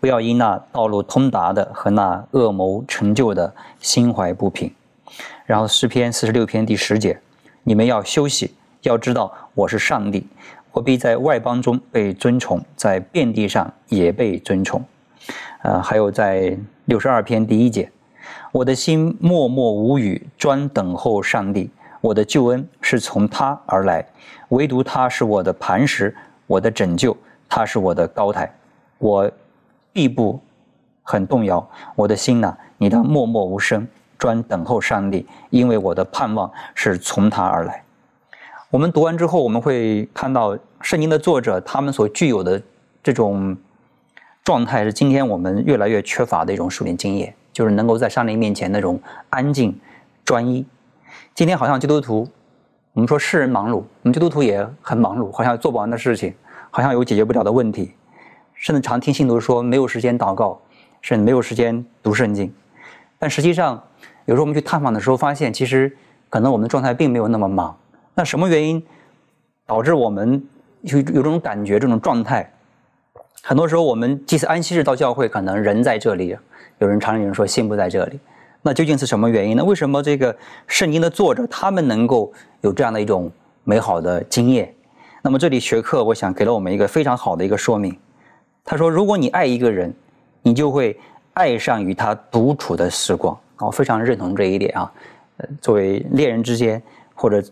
[0.02, 4.70] 不要因那道路通达的和那恶谋成就的心怀不平。”
[5.48, 7.18] 然后诗篇四十六篇第十节，
[7.64, 10.28] 你们要休息，要知道我是上帝，
[10.74, 14.84] 我必在外邦中被尊崇，在遍地上也被尊崇。
[15.62, 17.90] 呃，还有在六十二篇第一节，
[18.52, 21.72] 我的心默默无语，专等候上帝，
[22.02, 24.06] 我的救恩是从他而来，
[24.50, 26.14] 唯独他是我的磐石，
[26.46, 27.16] 我的拯救，
[27.48, 28.54] 他是我的高台，
[28.98, 29.32] 我
[29.94, 30.38] 必不
[31.04, 33.88] 很动摇，我的心呐，你当默默无声。
[34.18, 37.84] 专等候上帝，因为我的盼望是从他而来。
[38.70, 42.62] 我们读完之后，我们会看到圣经的作者他们所具有的
[43.02, 43.56] 这种
[44.44, 49.00] 状态，是今天我们越来越缺乏的一种属灵经验，就是能够在上帝面前那种
[49.30, 49.80] 安静、
[50.26, 50.66] 专一。
[51.34, 52.28] 今天好像基督徒，
[52.94, 56.34] 我们说世人忙碌，我们基督徒也很忙碌，好像做不完的事情，
[56.70, 57.94] 好像有解决不了的问题，
[58.56, 60.60] 甚至常听信徒说没有时间祷告，
[61.02, 62.54] 甚至没有时间读圣经。
[63.20, 63.82] 但实际上，
[64.28, 65.96] 有时候我们去探访的时候，发现其实
[66.30, 67.76] 可能我们的状态并没有那么忙。
[68.14, 68.86] 那什么原因
[69.66, 70.46] 导致我们
[70.82, 72.52] 有有这种感觉、这种状态？
[73.42, 76.38] 很多时候我们祭祀安息日到教会，可能人在这里，
[76.80, 78.20] 有人常有人说心不在这里。
[78.62, 79.64] 那究竟是什么原因呢？
[79.64, 80.36] 为什么这个
[80.68, 83.32] 圣经的作者他们能够有这样的一种
[83.64, 84.74] 美好的经验？
[85.22, 87.98] 那么这里学课，我想给了我们一个非常好的一个说明。
[88.66, 89.94] 他说：如果你爱一个人，
[90.42, 91.00] 你就会
[91.34, 93.38] 爱上与他独处的时光。
[93.60, 94.92] 我非常认同这一点啊，
[95.38, 96.82] 呃，作为恋人之间，
[97.16, 97.44] 或者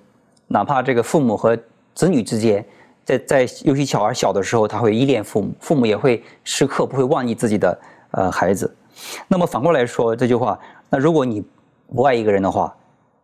[0.47, 1.58] 哪怕这个父母和
[1.93, 2.64] 子女之间，
[3.03, 7.80] 在在尤其小孩小的时候，他会依恋父母，父母也会时刻不会忘记自己的
[8.12, 8.74] 呃孩子。
[9.28, 11.43] 那么反过来说这句话，那如果你
[11.93, 12.76] 不爱一个人的话，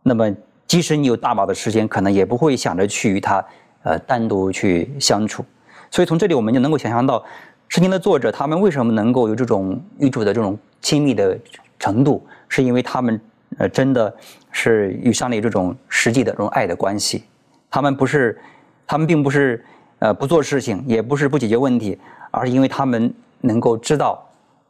[0.04, 0.34] 那么
[0.66, 3.46] 即使你有大把的时间，可能也不会想着去与他
[3.84, 5.46] 呃单独去相处。
[5.92, 7.24] 所以从这里我们就能够想象到，
[7.68, 11.38] 圣经的作者他们为什么能够有这种与主的这种亲密的
[11.78, 12.26] 程度。
[12.52, 13.20] 是因为他们，
[13.60, 14.14] 呃，真的
[14.52, 17.24] 是与上帝这种实际的这种爱的关系。
[17.70, 18.38] 他们不是，
[18.86, 19.64] 他们并不是，
[20.00, 21.98] 呃，不做事情，也不是不解决问题，
[22.30, 24.22] 而是因为他们能够知道，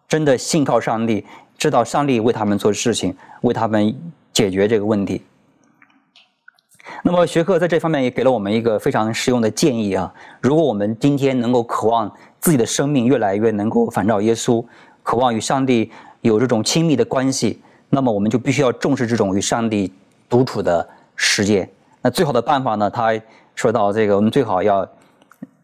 [0.08, 1.26] 真的信靠上帝，
[1.58, 3.92] 知道上帝为他们做事情，为他们
[4.32, 5.24] 解决这个问题。
[7.02, 10.14] 那么学课在这方面也给了我们一个非常实用的建议啊。
[10.40, 14.64] 如果我们今天能够渴望自己的生命越来越能够反照耶稣，
[15.02, 17.60] 渴望与上帝有这种亲密的关系。
[17.94, 19.94] 那么我们就必须要重视这种与上帝
[20.30, 20.88] 独处的
[21.18, 21.70] 时间。
[22.02, 22.90] 那最好的办法呢？
[22.90, 23.14] 他
[23.54, 24.88] 说到这个，我们最好要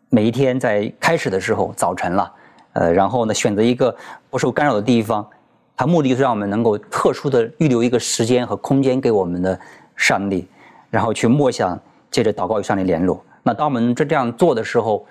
[0.10, 2.32] 每一天在开始的时候，早晨了，
[2.74, 3.96] 呃，然后呢，选择一个
[4.30, 5.26] 不受干扰的地方。
[5.78, 9.58] 他目的就是让我们能够特殊的预留一个时间和空间给我们的
[9.96, 10.46] 上帝，
[10.90, 11.80] 然后去默想，
[12.12, 13.24] 接着祷告与上帝联络。
[13.42, 15.06] 那当我们这这样做的时候，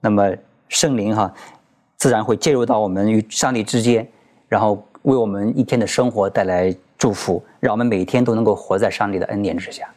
[0.00, 0.30] 那么
[0.68, 1.32] 圣灵哈，
[1.96, 4.06] 自然会介入到我们与上帝之间，
[4.48, 4.84] 然后。
[5.08, 9.88] 为我们一天的生活带来祝福，让我们每天都能够活在上帝的恩典之下。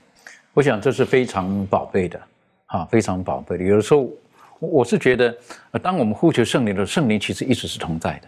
[0.54, 2.18] 我想这是非常宝贝的，
[2.68, 3.64] 啊，非常宝贝的。
[3.66, 4.08] 有的时候，
[4.60, 5.36] 我是觉得，
[5.82, 8.28] 当我们呼求圣灵的时候，圣灵其实一直是同在的，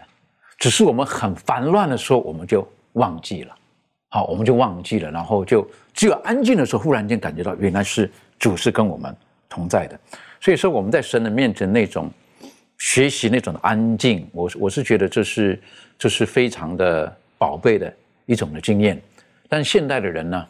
[0.58, 3.54] 只是我们很烦乱的时候，我们就忘记了，
[4.10, 9.16] 好，我们就忘记了，然后就只有安静的时候，忽然间感觉到原来是主是跟我们
[9.48, 9.98] 同在的。
[10.38, 12.10] 所以说，我们在神的面前那种。
[12.78, 15.62] 学习那种安静，我我是觉得这是
[15.98, 17.92] 这是非常的宝贝的
[18.26, 19.00] 一种的经验，
[19.48, 20.48] 但现代的人呢，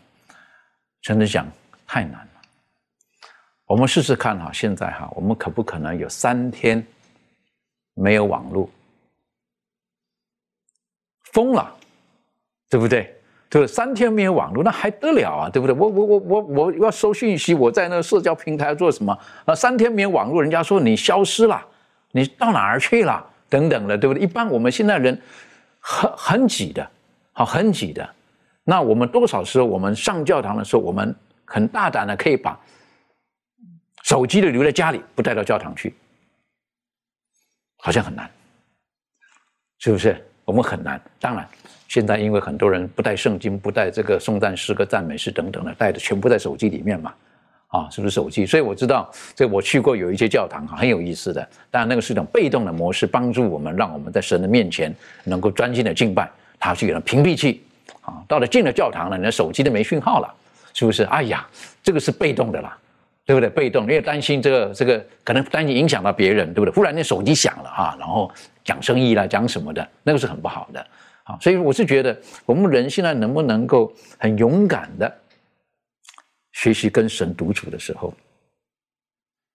[1.02, 1.46] 真的讲
[1.86, 2.42] 太难了，
[3.66, 6.84] 我们试试看哈，现在哈，我们可不可能有三天
[7.94, 8.68] 没有网络？
[11.32, 11.72] 疯了，
[12.70, 13.14] 对不对？
[13.50, 13.66] 对？
[13.66, 15.50] 三天没有网络，那还得了啊？
[15.50, 15.74] 对不对？
[15.76, 19.16] 我我我我我要收讯息，我在那个社交平台做什么？
[19.44, 21.64] 啊，三天没有网络，人家说你消失了，
[22.16, 23.26] 你到哪儿去了？
[23.48, 24.22] 等等的，对不对？
[24.22, 25.20] 一般我们现在人
[25.80, 26.88] 很很挤的，
[27.32, 28.08] 好，很挤的。
[28.62, 32.58] 那我们多少时候，我们上教堂的时候，我们很大胆的可以把
[34.04, 35.92] 手机的留在家里，不带到教堂去，
[37.78, 38.30] 好像很难，
[39.78, 40.24] 是不是？
[40.44, 41.00] 我们很难。
[41.18, 41.48] 当然，
[41.88, 47.14] 现在因为很多人不带圣经，不带这个颂赞诗歌、赞美诗等等的，带的全部在手机里面嘛，
[47.74, 48.46] 啊，是不是手机？
[48.46, 51.40] 所以我知道，这我去过有一些教堂，很有意思的。
[51.72, 54.94] 当然，那个是一种被动的模式，帮助我们，让我们在神的面前
[55.24, 56.30] 能够专心的敬拜。
[56.60, 57.64] 他去给人屏蔽器
[58.02, 60.32] 啊，到了进了教堂了，你的手机都没讯号了，
[60.72, 61.02] 是不是？
[61.04, 61.44] 哎呀，
[61.82, 62.78] 这个是被动的啦，
[63.26, 63.50] 对不对？
[63.50, 66.72] 被动，因为担心这个这个可能担心影响到别人，对不对？
[66.72, 68.30] 忽然那手机响了啊，然后
[68.62, 70.86] 讲生意啦，讲什么的，那个是很不好的。
[71.24, 72.14] 啊，所以我是觉得，
[72.44, 75.10] 我们人现在能不能够很勇敢的
[76.54, 78.12] 学习跟神独处的时候，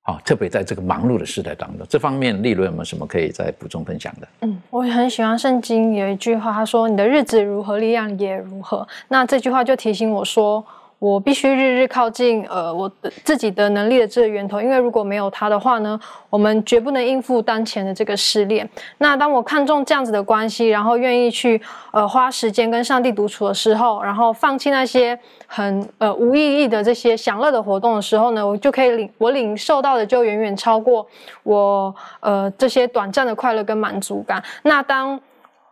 [0.03, 4.27] 好，特别在这个忙碌的时代当中，这方面利润有没有什么可以再补充分享的？
[4.41, 10.65] 嗯，我很喜欢圣经有一句话，他说：“你的日子如何，力量也如何。”那这句话就提醒我说。
[10.99, 12.91] 我必须日日靠近呃我
[13.23, 15.97] 自己的能力的这个源头，因为如果没有它的话呢，
[16.29, 18.69] 我们绝不能应付当前的这个试炼。
[18.97, 31.07] 那当我看中这样子的关系，然后愿意去呃花时间跟上帝独处的时候，然后放弃那些很呃无意义的这些享乐的活动的时候呢，我就可以领我领受到的就远远超过
[31.43, 34.43] 我呃这些短暂的快乐跟满足感。
[34.63, 35.17] 那当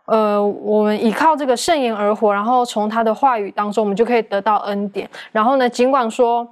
[0.08, 5.06] 呃，我们依靠这个圣言而活，然后从他的话语当中，我们就可以得到恩典。
[5.32, 6.48] 然后呢，尽管说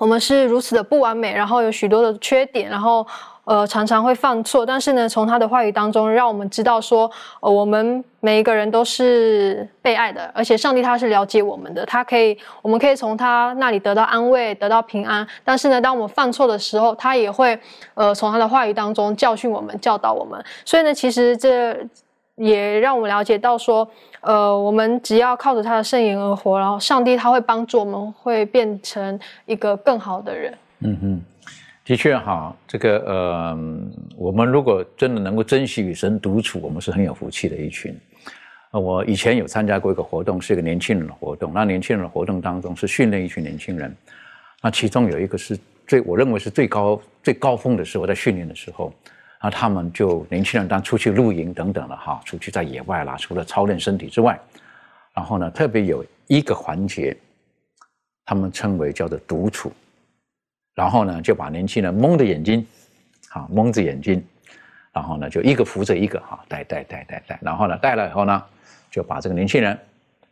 [0.00, 3.06] 我们是如此的不完美，然后有许多的缺点，然后
[3.44, 15.26] 呃常常会犯错，但是呢，从他的话语当中，让我们知道说，呃，我们每一个人都是被爱的，而且上帝他是了解我们的，他可以，我们可以从他那里得到安慰，得到平安。
[15.44, 17.58] 但是呢，当我们犯错的时候，他也会
[17.92, 20.42] 呃从他的话语当中教训我们，教导我们。
[20.64, 21.76] 所以呢，其实这。
[22.36, 23.88] 也让我们了解到说，
[24.20, 30.54] 呃，我们只要靠着他的圣言而活，然后上帝他会帮助我们，会变成一个更好的人。
[30.80, 31.20] 嗯哼，
[31.84, 33.58] 的确哈，这个呃，
[34.16, 37.98] 我们如果真的能够珍惜与神独处，我们是很有福气的一群。
[38.70, 41.50] 我以前有参加过一个活动，是一个年轻人的活动。
[41.54, 43.96] 那年轻人的活动当中是训练一群年轻人，
[44.60, 48.92] 那其中有一个是最我认为是最高最高峰的时候，在训练的时候。
[49.46, 54.36] 那他们就年轻人当出去露营等等了哈，出去在野外啦，除了操练身体之外，
[55.14, 57.16] 然后呢，特别有一个环节，
[58.24, 59.70] 他们称为叫做独处，
[60.74, 62.66] 然后呢，就把年轻人蒙着眼睛，
[63.28, 64.20] 啊蒙着眼睛，
[64.92, 68.42] 然后呢，就一个扶着一个哈，带带带带带，然后呢，带了以后呢，
[68.90, 69.78] 就把这个年轻人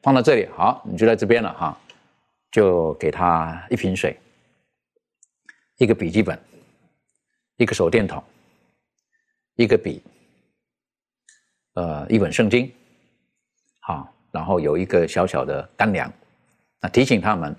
[0.03, 1.79] 放到这里，好，你就在这边了哈，
[2.51, 4.19] 就给他一瓶水，
[5.77, 6.37] 一个笔记本，
[7.59, 8.21] 一个手电筒。
[9.57, 10.03] 一个笔，
[11.75, 12.73] 呃，一本圣经，
[13.81, 16.13] 好，然后有一个小小的干粮，
[16.81, 17.55] 那提醒他们，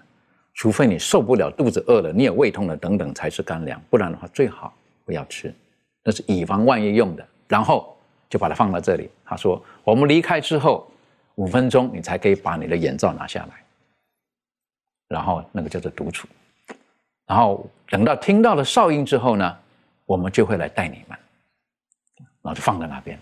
[0.53, 4.73] 除非你受不了肚子饿了，你有胃痛了等等才是干粮，不然的话最好
[5.05, 5.53] 不要吃，
[6.03, 7.25] 那是以防万一用的。
[7.47, 7.95] 然后
[8.27, 9.09] 就把它放到这里。
[9.23, 10.91] 他说，我们离开之后
[11.35, 13.63] 五分钟，你才可以把你的眼罩拿下来，
[15.07, 16.27] 然后那个叫做独处，
[17.27, 19.57] 然后等到听到了哨音之后呢，
[20.05, 21.17] 我们就会来带你们。
[22.45, 23.19] 然后就放在那边，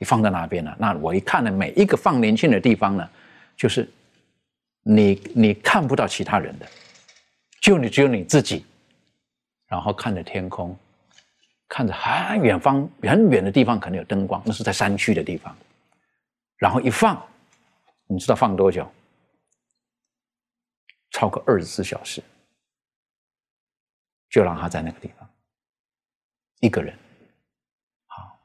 [0.00, 0.76] 一放在那边了。
[0.76, 3.08] 那我一看呢，每一个放年轻的地方呢，
[3.56, 3.88] 就是
[4.82, 6.68] 你你看不到其他人的，
[7.60, 8.66] 就你只有你自己，
[9.68, 10.76] 然后看着天空，
[11.68, 15.56] 看着很远方很远的地方可能有灯光，那是在山区的地方。
[16.56, 17.24] 然后一放，
[18.08, 18.90] 你知道放多久？
[21.12, 22.20] 超过二十四小时，
[24.28, 25.30] 就让他在那个地方，
[26.58, 26.98] 一个人。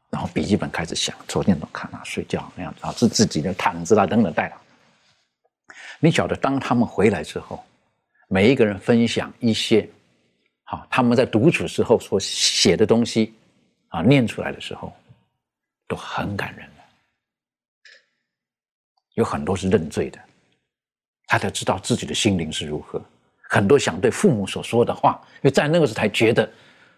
[0.10, 4.62] 然后笔记本开始响，手电筒看啊，睡觉那样子啊，是自己的毯子啦等等带了。
[6.00, 7.64] 你晓得，当他们回来之后，
[8.28, 9.88] 每一个人分享一些，
[10.64, 13.34] 好，他们在独处时候所写的东西，
[13.90, 14.92] 啊，念出来的时候，
[15.88, 16.84] 都很感人的。
[19.14, 20.20] 有很多是认罪的，
[21.28, 23.00] 他才知道自己的心灵是如何。
[23.42, 26.50] 很多想对父母所说的话，因为在那个时候才觉得，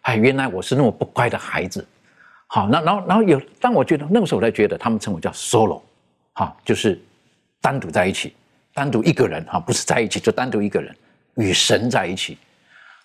[0.01, 1.85] 哎，原来我是那么不乖的孩子。
[2.53, 5.81] 好，那然后然后有，当我觉得那个时候，我才觉得他们称为叫 solo，
[6.33, 7.01] 哈，就是
[7.61, 8.35] 单独在一起，
[8.73, 10.93] 单独一个人哈，不是在一起，就单独一个人
[11.35, 12.37] 与神在一起。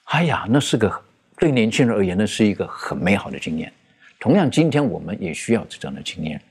[0.06, 0.92] 哎呀，那是个
[1.38, 3.72] 对年轻人而言，那是一个很美好的经验。
[4.18, 6.42] 同样，今天我们也需要这样的经验。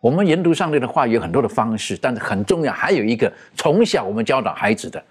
[0.00, 5.04] 我们研读上帝的话有很多的方式，但是很重要，还有一个从小我们教导孩子的，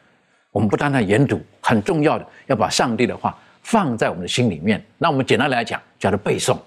[0.51, 4.83] 我们不单单研读，很重要的要把上帝的话放在我们的心里面。
[4.97, 6.57] 那我们简单来讲，叫做背诵，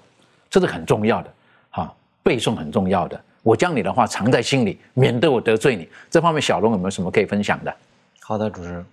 [0.52, 1.32] 这是很重要的。
[1.70, 3.18] 好，背诵很重要的。
[3.42, 5.88] 我将你的话藏在心里，免得我得罪你。
[6.10, 7.74] 这方面，小龙有没有什么可以分享的？
[8.20, 8.86] 好的，主持人。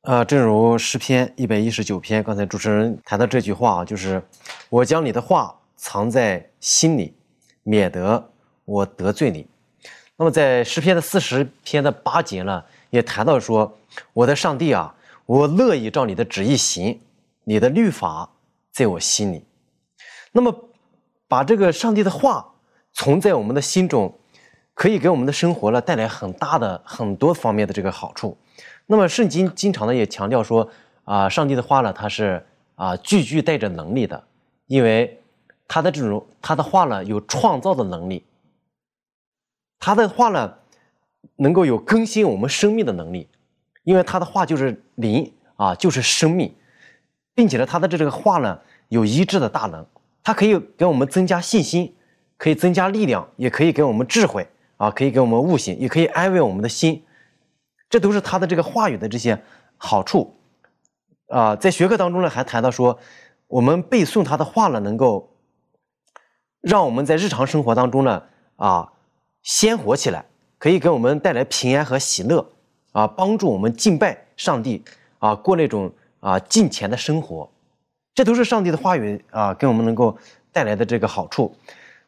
[0.00, 4.22] 呃，正如诗篇一百一十九篇，刚才主持人谈到这句话啊，就是
[4.70, 7.14] 我将你的话藏在心里，
[7.62, 8.26] 免得
[8.64, 9.46] 我得罪你。
[10.16, 13.70] 那么在诗篇的四十篇的八节呢，也谈到说，
[14.14, 14.94] 我的上帝啊，
[15.26, 16.98] 我乐意照你的旨意行，
[17.44, 18.26] 你的律法
[18.72, 19.44] 在我心里。
[20.36, 20.54] 那么
[21.26, 22.46] 把这个上帝的话
[22.92, 24.18] 存在我们的心中，
[24.74, 28.36] 可以给我们的生活呢带来很大的很多方面的这个好处。
[28.84, 30.70] 那么圣经经常呢也强调说
[31.04, 34.22] 啊，上帝的话呢，它是啊句句带着能力的，
[34.66, 35.22] 因为
[35.66, 38.22] 他的这种他的话呢有创造的能力，
[39.78, 40.52] 他的话呢
[41.36, 43.26] 能够有更新我们生命的能力，
[43.84, 46.54] 因为他的话就是灵啊，就是生命，
[47.34, 49.84] 并且呢，他的这个话呢有医治的大能，
[50.26, 51.94] 它可以给我们增加信心，
[52.36, 54.44] 可以增加力量，也可以给我们智慧
[54.76, 57.04] 啊，可以给我们悟性，也可以安慰我们的心。
[57.88, 59.40] 这都是他的这个话语的这些
[59.76, 60.34] 好处，
[61.28, 62.98] 啊，在学科当中呢，还谈到说，
[63.46, 65.32] 我们背诵他的话呢，能够
[66.60, 68.24] 让我们在日常生活当中呢，
[68.56, 68.94] 啊，
[69.44, 70.24] 鲜活起来，
[70.58, 72.44] 可以给我们带来平安和喜乐，
[72.90, 74.82] 啊，帮助我们敬拜上帝，
[75.20, 77.48] 啊，过那种啊敬虔的生活，
[78.16, 80.18] 这都是上帝的话语啊，给我们能够
[80.50, 81.54] 带来的这个好处。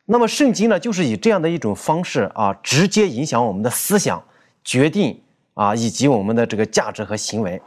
[0.07, 4.21] 那么圣经呢，就是以这样的一种方式啊，直接影响我们的思想，
[4.65, 5.23] 决定。
[5.59, 7.61] 啊，以及我们的这个价值和行为，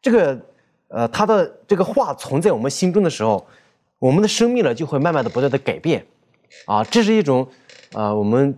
[0.00, 0.40] 这个
[0.86, 3.44] 呃，他的这个话存在我们心中的时候，
[3.98, 6.06] 我们的生命呢就会慢慢的不断的改变，
[6.66, 7.48] 啊，这是一种
[7.94, 8.56] 啊，我们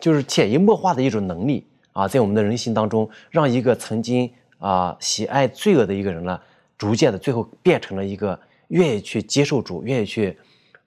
[0.00, 6.40] 就是潜移默化的一种能力啊，在我们的人心当中，让一个曾经啊喜爱罪恶的一个人呢，
[6.82, 10.36] 逐渐的最后变成了一个愿意去接受主，愿意去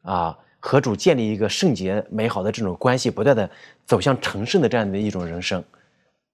[0.02, 3.50] 啊和主建立一个圣洁美好的这种关系，不断的
[3.86, 5.64] 走向成圣的这样的一种人生。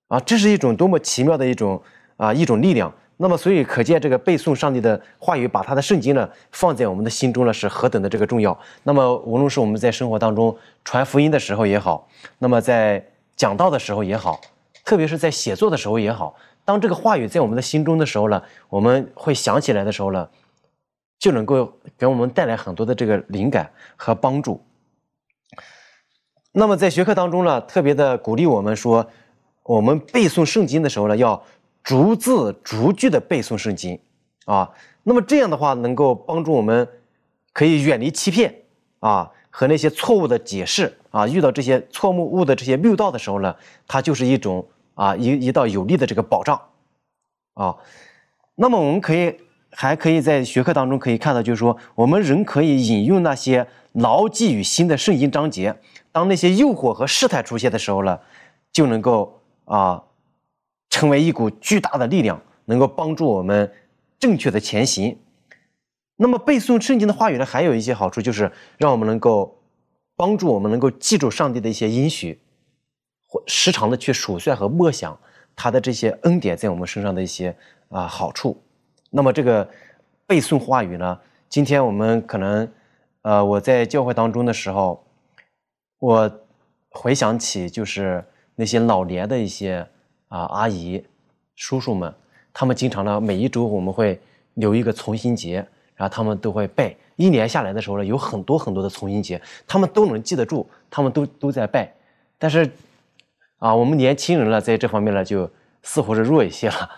[0.08, 1.80] 啊，这是一种多么奇妙的一种
[2.18, 2.92] 啊一种力量。
[3.18, 8.60] 那么，所以可见这个背诵上帝的话语，把他的圣经呢放在我们的心中呢，是何等的这个重要。
[8.82, 12.08] 那么，无论是我们在生活当中传福音的时候也好，
[12.40, 13.06] 那么在
[13.36, 14.42] 讲道的时候也好，
[14.84, 16.36] 特别是在写作的时候也好，
[16.66, 20.30] 当这个话语在我们的心中的时候呢，我们会想起来的时候呢，
[21.20, 24.62] 就能够给我们带来很多的这个灵感和帮助。
[26.52, 29.10] 那么在学科当中呢，特别的鼓励我们说。
[29.64, 31.42] 我们背诵圣经的时候呢，要
[31.84, 33.98] 逐字逐句的背诵圣经，
[34.46, 34.68] 啊，
[35.04, 36.86] 那么这样的话能够帮助我们，
[37.54, 38.54] 可以远离欺骗
[39.00, 43.56] 啊和那些错误的解释啊，遇到这些错误的这些谬道的时候呢，
[43.88, 46.62] 它就是一种啊一一道有力的这个保障，
[47.54, 47.76] 啊，
[48.56, 49.36] 那么我们可以
[49.72, 55.76] 还可以在学科当中可以看到，就是说我们人可以引用那些牢记于心的圣经章节，
[56.12, 58.20] 当那些诱惑和试探出现的时候呢，
[58.72, 59.38] 就能够。
[59.66, 60.04] 啊，
[60.90, 63.72] 成为一股巨大的力量，能够帮助我们
[64.20, 65.18] 正确的前行。
[66.18, 69.62] 那么背诵圣经的话语呢，还有一些好处，就是让我们能够
[70.18, 72.42] 帮助我们能够记住上帝的一些应许，
[73.48, 75.18] 时常的去数算和默想
[75.56, 77.56] 他的这些恩典在我们身上的一些
[77.90, 78.62] 啊好处。
[79.10, 79.68] 那么这个
[80.26, 81.20] 背诵话语呢，
[81.50, 82.72] 今天我们可能
[83.22, 85.04] 呃我在教会当中的时候，
[86.00, 86.32] 我
[86.90, 88.24] 回想起就是。
[88.54, 89.84] 那些老年的一些
[90.28, 91.04] 啊阿姨、
[91.56, 92.14] 叔叔们，
[92.54, 94.20] 他们经常呢，每一周我们会
[94.56, 95.66] 留一个重新节，
[95.96, 96.96] 然后他们都会背。
[97.16, 101.90] 一年下来的时候呢，有很多很多的重新节，他们都能记得住，他们都都在背。
[102.38, 102.70] 但是
[103.62, 105.48] 啊，我们年轻人呢，在这方面呢，就
[105.84, 106.90] 似乎是弱一些了。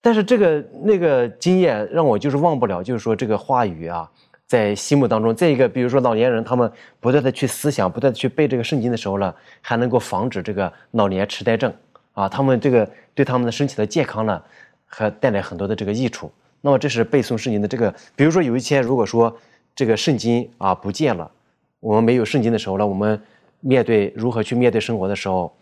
[0.00, 4.08] 但是这个那个经验让我就是忘不了，就是说这个话语啊。
[4.46, 11.72] 在心目当中，再一个，比如说老年人，他们不断的去思想，不断的去背这个圣经的时候呢，还能够防止这个老年痴呆症
[12.14, 14.42] 啊，他们这个对他们的身体的健康呢，
[14.86, 16.32] 还带来很多的这个益处。
[16.62, 19.32] 那么这是背诵圣经的这个，比如说有一天如果说
[19.74, 21.30] 这个圣经啊不见了，
[21.78, 23.22] 我们没有圣经的时候呢，我们
[23.60, 25.52] 面对如何去面对生活的时候，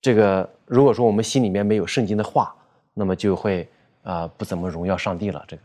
[0.00, 2.54] 这个如果说我们心里面没有圣经的话，
[2.94, 3.66] 那么就会
[4.02, 5.44] 啊不怎么荣耀上帝了。
[5.48, 5.62] 这个。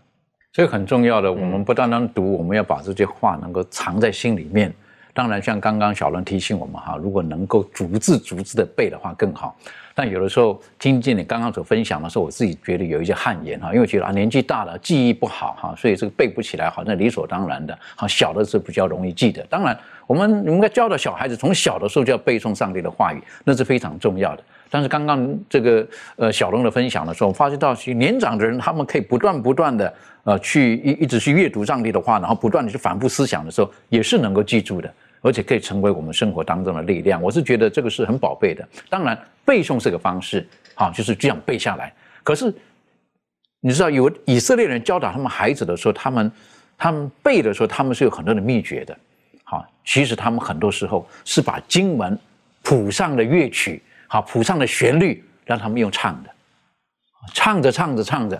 [0.52, 4.72] 这个很重要的，我们不单单读，我们要把这些话能够藏在心里面。
[5.14, 9.56] 当然，像刚刚小伦提醒我们哈，如果能够逐字逐字的背的话更好。
[9.96, 17.78] 但有的时候听见你刚刚所分享的时候，我自己觉得有一些汗颜哈，因为觉得啊年纪大了记忆不好哈，所以这个背不起来，好像理所当然的。
[17.96, 19.44] 好，小的是比较容易记得。
[19.44, 24.44] 当然，我们应该教导小孩子从小的时候就要背诵上帝的话语，那是非常重要的。
[24.74, 29.94] 但是刚刚这个呃小龙的分享的时候，我发觉到年长的人他们可以不断不断的
[30.24, 34.92] 呃去一一直去阅读上帝的话，然后不断的去反复思想的时候，也是能够记住的。
[35.22, 38.68] 而且可以成为我们生活当中的力量，我是觉得这个是很宝贝的。
[38.90, 39.16] 当然，
[39.46, 41.94] 背诵这个方式，好，就是这样背下来。
[42.24, 42.52] 可是，
[43.62, 46.32] 你知道，有以色列人教导他们孩子的时候，他们
[46.78, 48.98] 他们背的时候，他们是有很多的秘诀的。
[49.44, 52.18] 好，其实他们很多时候是把经文
[52.64, 53.82] 谱上的乐曲，
[54.14, 56.30] 好谱上的旋律，让他们用唱的，
[57.34, 58.40] 唱着唱着唱着。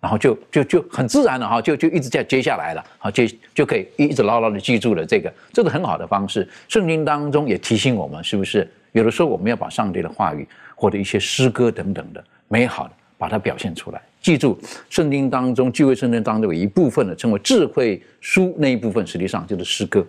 [0.00, 6.48] 然后就就就很自然的哈，就就一直在接下来了，好就就可以一直牢牢的记住了这个，这是很好的方式。
[6.68, 14.00] 圣经当中也提醒我们，是不是有的时候我们要把上帝的话语或者一些诗歌等等的美好的，把它表现出来。
[14.22, 14.58] 记住，
[14.88, 20.02] 圣经当中聚会圣经当中有一部分的称为智慧书那一部分，实际上就是诗歌，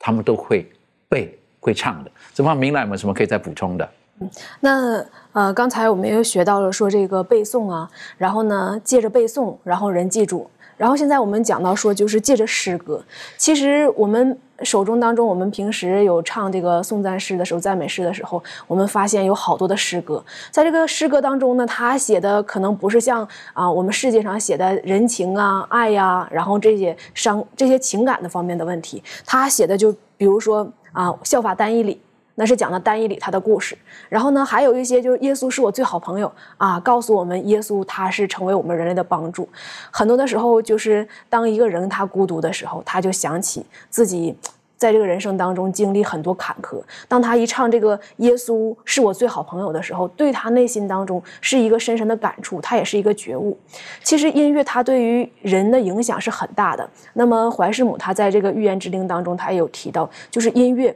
[0.00, 0.68] 他们都会
[1.08, 2.10] 背会唱的。
[2.34, 3.88] 这方面明来有没有什么可以再补充的？
[4.60, 10.48] 那呃，刚才我们又学到了说这个背诵啊，然后呢，借着背诵，然后人记住。
[10.76, 13.00] 然后现在我们讲到说，就是借着诗歌。
[13.36, 20.24] 其实我们手中当中，我们平时有唱这个颂赞诗的时候，赞美诗的时候，我们发现有好多的诗歌。
[20.50, 32.00] 在这个诗歌当中呢，他写的可能不是像啊我们世界上写的人情啊、爱呀，然后这些伤这些情感的方面的问题，他写的就比如说啊，效法单一里。
[32.36, 33.76] 那是讲的单一里他的故事，
[34.08, 39.48] 然后呢，还有一些就是耶稣是我最好朋友啊，告诉我们耶稣他是成为我们人类的帮助。
[39.90, 44.36] 很多的时候，就是当一个人他孤独的时候，他就想起自己
[44.76, 46.82] 在这个人生当中经历很多坎坷。
[47.06, 53.56] 当他一唱这个耶稣是我最好朋友的时候，对他内心当中是一个深深的感触，他也是一个觉悟。
[54.02, 56.90] 其实音乐它对于人的影响是很大的。
[57.12, 60.94] 那么怀世母他在这个预言之灵当中，他也有提到，就是音乐。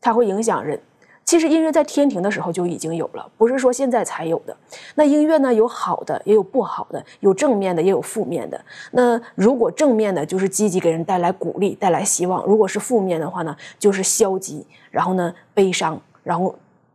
[0.00, 0.80] 它会影响人。
[1.24, 4.56] 其实音乐在天庭的时候就已经有了，不是说现在才有的。
[4.94, 8.58] 那音乐呢，有好的，也有不好的，有正面的，也有负面的。
[8.92, 16.54] 那如果正面的，就是积极给人带来鼓励、带来希望；如果是负面的话呢，就是消极，然后呢悲伤，然后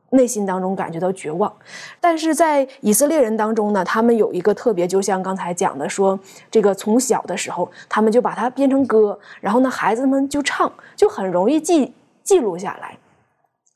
[0.09, 1.53] 内心当中感觉到绝望。
[2.01, 11.93] 但是在以色列人当中呢，他们有一个特别，就像刚才讲的，说这个从小的时候，他们就把它编成歌，然后呢孩子们就唱，就很容易记。
[12.23, 12.97] 记录下来。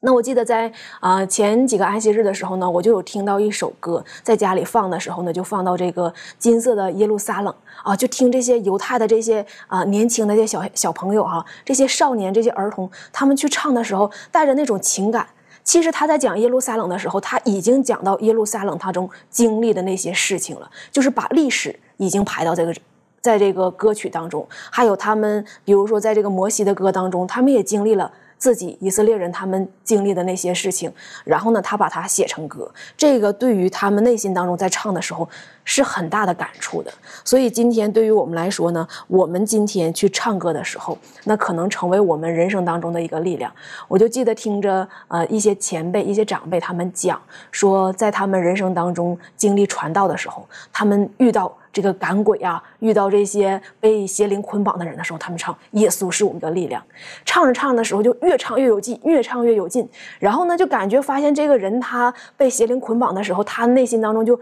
[0.02, 15.28] 那我记得在啊前几个安息日的时候呢，我就有听到一首歌，在家里放的时候呢，就放到这个金色的耶路撒冷啊，就听这些犹太的这些啊年轻的这些小小朋友哈，这些少年、这些儿童，他们去唱的时候，带着那种情感。
[15.64, 22.74] 其实他在讲耶路撒冷的时候，他已经讲到耶路撒冷他中经历的那些事情了，就是把历史已经排到这个。
[23.20, 28.10] 在这个歌曲当中，还有他们，比如说在这个摩西的歌当中，他们也经历了。
[28.38, 30.92] 自己以色列人他们经历的那些事情，
[31.24, 35.28] 然后呢，他把它写成歌，这个对于他们内心当中在唱的时候
[35.68, 36.90] 是很大的感触的。
[37.26, 43.52] 所以今天对于我们来说呢，我们今天去唱歌的时候，那可能成为我们人生当中的一个力量。
[43.90, 51.54] 我就记得听着呃一些前辈、一些长辈他们讲说，在他们人生当中经历传道的时候，他们遇到。
[51.74, 56.84] 这个赶鬼啊，遇到这些被邪灵捆绑的人的时候，他们唱“耶稣是我们的力量”，
[57.24, 59.88] 唱着唱的时候就越唱越有劲，越唱越有劲。
[60.18, 64.40] 然后呢，就感觉发现这个人他被邪灵捆绑的时候，他内心当中就。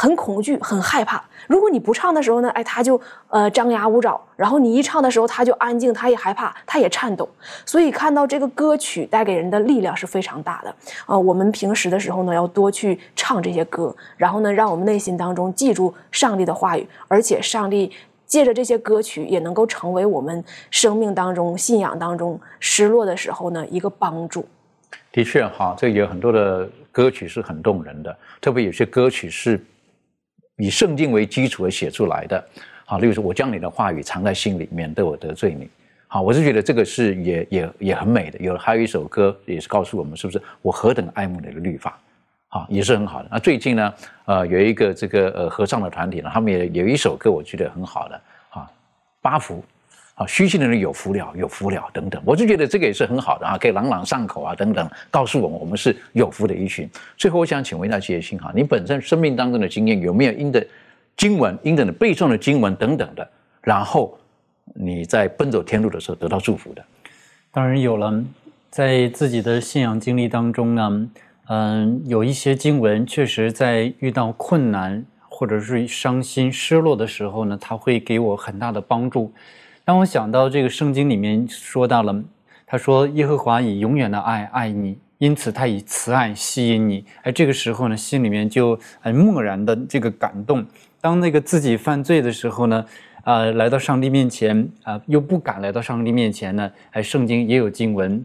[0.00, 1.20] 很恐惧，很害怕。
[1.48, 7.28] 如果你不唱的时候呢，哎，他就呃张牙舞爪；然后你一唱的时候，他就安静，他也害怕，他也颤抖。
[7.66, 10.72] 所以看到这个歌曲带给人的力量是非常大的
[11.04, 11.18] 啊。
[11.18, 17.90] 我们平时的时候呢，要多去唱这些歌，然后呢，让我们内心当中记住上帝的话语，而且上帝
[18.24, 24.46] 借着这些歌曲也能够成为我们生命当中、信仰当中失落的时候呢一个帮助。
[25.10, 29.60] 的确，哈，这有很多的歌曲是很动人的，特别有些歌曲是。
[30.58, 32.44] 以圣经为基础而写出来的，
[32.84, 35.70] 好，例如说，我将你的话语藏在心里面，对我得罪你，
[36.08, 38.38] 好，我是觉得这个是也也也很美的。
[38.40, 41.98] 有还有一首歌也是告诉我们，是不是我何等爱慕你的律法，
[42.48, 43.28] 好，也是很好的。
[43.30, 43.94] 那最近呢，
[44.26, 48.70] 呃，有一个这个呃合唱的团体呢，他们也有一首歌，我觉得很好的，啊，
[49.22, 49.64] 八福。
[50.18, 56.90] 啊，虚心的人有福了，有福了等等，我就觉得这个也是很好的啊，可以朗朗上口啊等等，告诉我们我们是有福的一群。
[57.16, 60.66] 最后，我想请问一下杰心哈，你本身生命当中的经验有没有因着
[61.16, 63.30] 经文、因着背诵的经文等等的，
[63.62, 64.18] 然后
[64.74, 66.84] 你在奔走天路的时候得到祝福的？
[67.52, 68.20] 当然有了，
[68.70, 71.08] 在自己的信仰经历当中呢，
[71.46, 79.32] 嗯，有一些经文确实在遇到困难或者是伤心、失落的时候呢，它会给我很大的帮助。
[79.88, 82.22] 当我想到这个圣经里面说到了，
[82.66, 87.06] 他说耶和华以永远的爱爱你，因此他以慈爱吸引你。
[87.22, 90.62] 哎，这个时候呢，心里面就很默然的这个感动。
[91.00, 92.84] 当那个自己犯罪的时候呢，
[93.24, 98.22] 啊，来到上帝面前啊，又不敢来到上帝面前呢，哎，圣经也有经文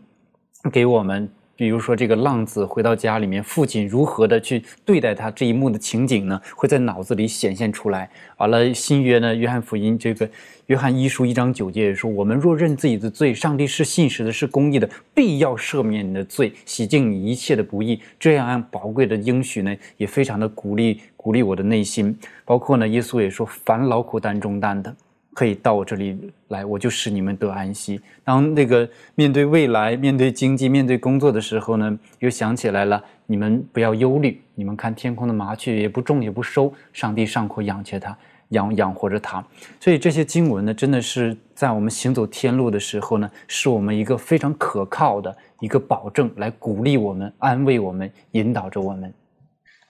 [0.69, 1.29] 给我们。
[1.55, 6.41] 比如说，这个浪子回到家里面，父亲如何的去对待他这一幕的情景呢？
[6.55, 8.09] 会在脑子里显现出来。
[8.37, 10.27] 完了，新约呢，约翰福音这个
[10.65, 22.17] 约翰一书一章九节也说：“我们若认自己的罪，上帝是信实的，是公义的，必要赦免你的罪，洗净你一切的不义。”这样宝贵的应许呢，也非常的鼓励鼓励我的内心。
[22.45, 24.93] 包括呢，耶稣也说：“凡劳苦担重担的。”
[25.33, 27.99] 可以到我这里来，我就使你们得安息。
[28.23, 34.39] 当那个面对未来、面对经济、面对工作的时候呢，又想起来了，你们不要忧虑。
[34.55, 38.15] 你们看天空的麻雀，也不种也不收，上帝上口养且它，
[38.49, 39.43] 养养活着它。
[39.79, 49.11] 所以这些经文呢，真的是在我们行走天路的时候呢，是我们一个非常可靠的一个保证，来鼓励我们、安慰我们、引导着我们。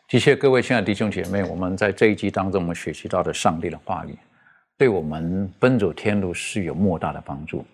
[0.08, 4.16] 的确，各位亲爱的弟兄姐妹，我们在这一集当中，我们学习到的上帝的话语。
[4.84, 7.66] 对我们奔走天路是有莫大的帮助。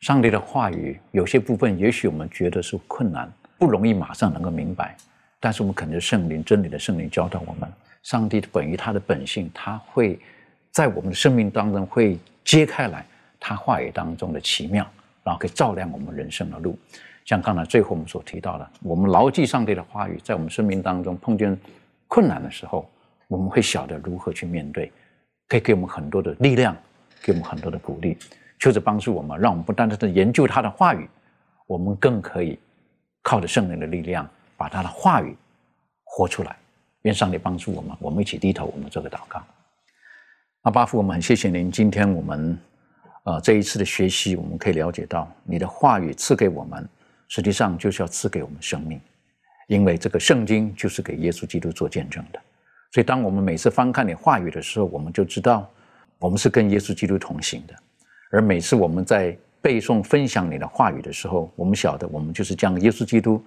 [0.00, 4.94] 上帝的话语有些部分，也许我们觉得是困难，不容易马上能够明白。
[5.40, 7.66] 但是我们肯定圣灵真理的圣灵教导我们，
[8.02, 10.20] 上帝本于他的本性，他会
[10.70, 13.06] 在我们的生命当中会揭开来
[13.40, 14.86] 他话语当中的奇妙，
[15.24, 16.78] 然后可以照亮我们人生的路。
[17.24, 21.58] 像刚才最后我们所提到的，我们牢记上帝的话语，在我们生命当中碰见
[22.06, 22.86] 困难的时候，
[23.28, 24.92] 我们会晓得如何去面对。
[25.50, 26.76] 可以给我们很多的力量，
[27.20, 28.16] 给我们很多的鼓励，
[28.56, 31.10] 就是帮助我们，让我们不单单的研究他的话语，
[31.66, 32.56] 我们更可以
[33.20, 35.36] 靠着圣灵的力量，把他的话语
[36.04, 36.56] 活出来。
[37.02, 39.42] 愿上帝帮助我们，我们一起低头，我们做个祷告。
[40.60, 42.56] 阿巴父，我们很谢谢您，今天我们
[43.24, 46.88] 呃这一次的学习，我们可以了解到你的话语赐给我们，
[47.26, 49.00] 实际上就是要赐给我们生命，
[49.66, 52.40] 因为这个圣经就是给耶稣基督做见证的。
[52.92, 55.68] 所以，当我们每次翻看你话语的时候，我们就知道，
[56.18, 57.74] 我们是跟耶稣基督同行的。
[58.32, 63.40] 而每次我们在背诵、分享你的话语的时候，我们晓得，我们就是将耶稣基督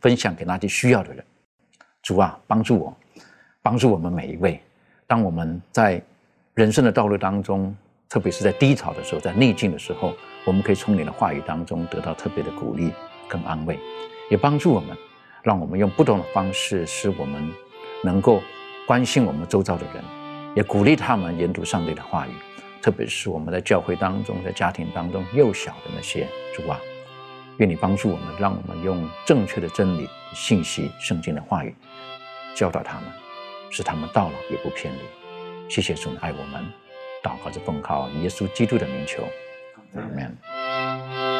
[0.00, 1.24] 分享给那些需要的人。
[2.02, 2.96] 主啊，帮助我，
[3.62, 4.60] 帮助我们每一位。
[5.06, 6.02] 当我们在
[6.54, 7.72] 人生的道路当中，
[8.08, 10.12] 特别是在低潮的时候，在逆境的时候，
[10.44, 12.92] 我们可以从你的话语当中得到特别的鼓励
[13.28, 13.78] 跟安慰，
[14.30, 14.96] 也帮助我们，
[15.44, 17.52] 让我们用不同的方式，使我们。
[18.02, 18.42] 能够
[18.86, 20.04] 关心我们周遭的人，
[20.54, 22.30] 也鼓励他们研读上帝的话语，
[22.82, 26.80] 特别是我们在教会当中、在家庭当中幼小的那些主啊，
[27.58, 31.74] 愿你帮助我们，让我们用正确的真理、信息、圣经的话语
[32.54, 33.04] 教导他们，
[33.70, 34.98] 使他们到老也不偏离。
[35.68, 36.64] 谢谢主爱我们，
[37.22, 39.22] 祷告着奉靠耶稣基督的名求，
[39.94, 41.31] 阿门。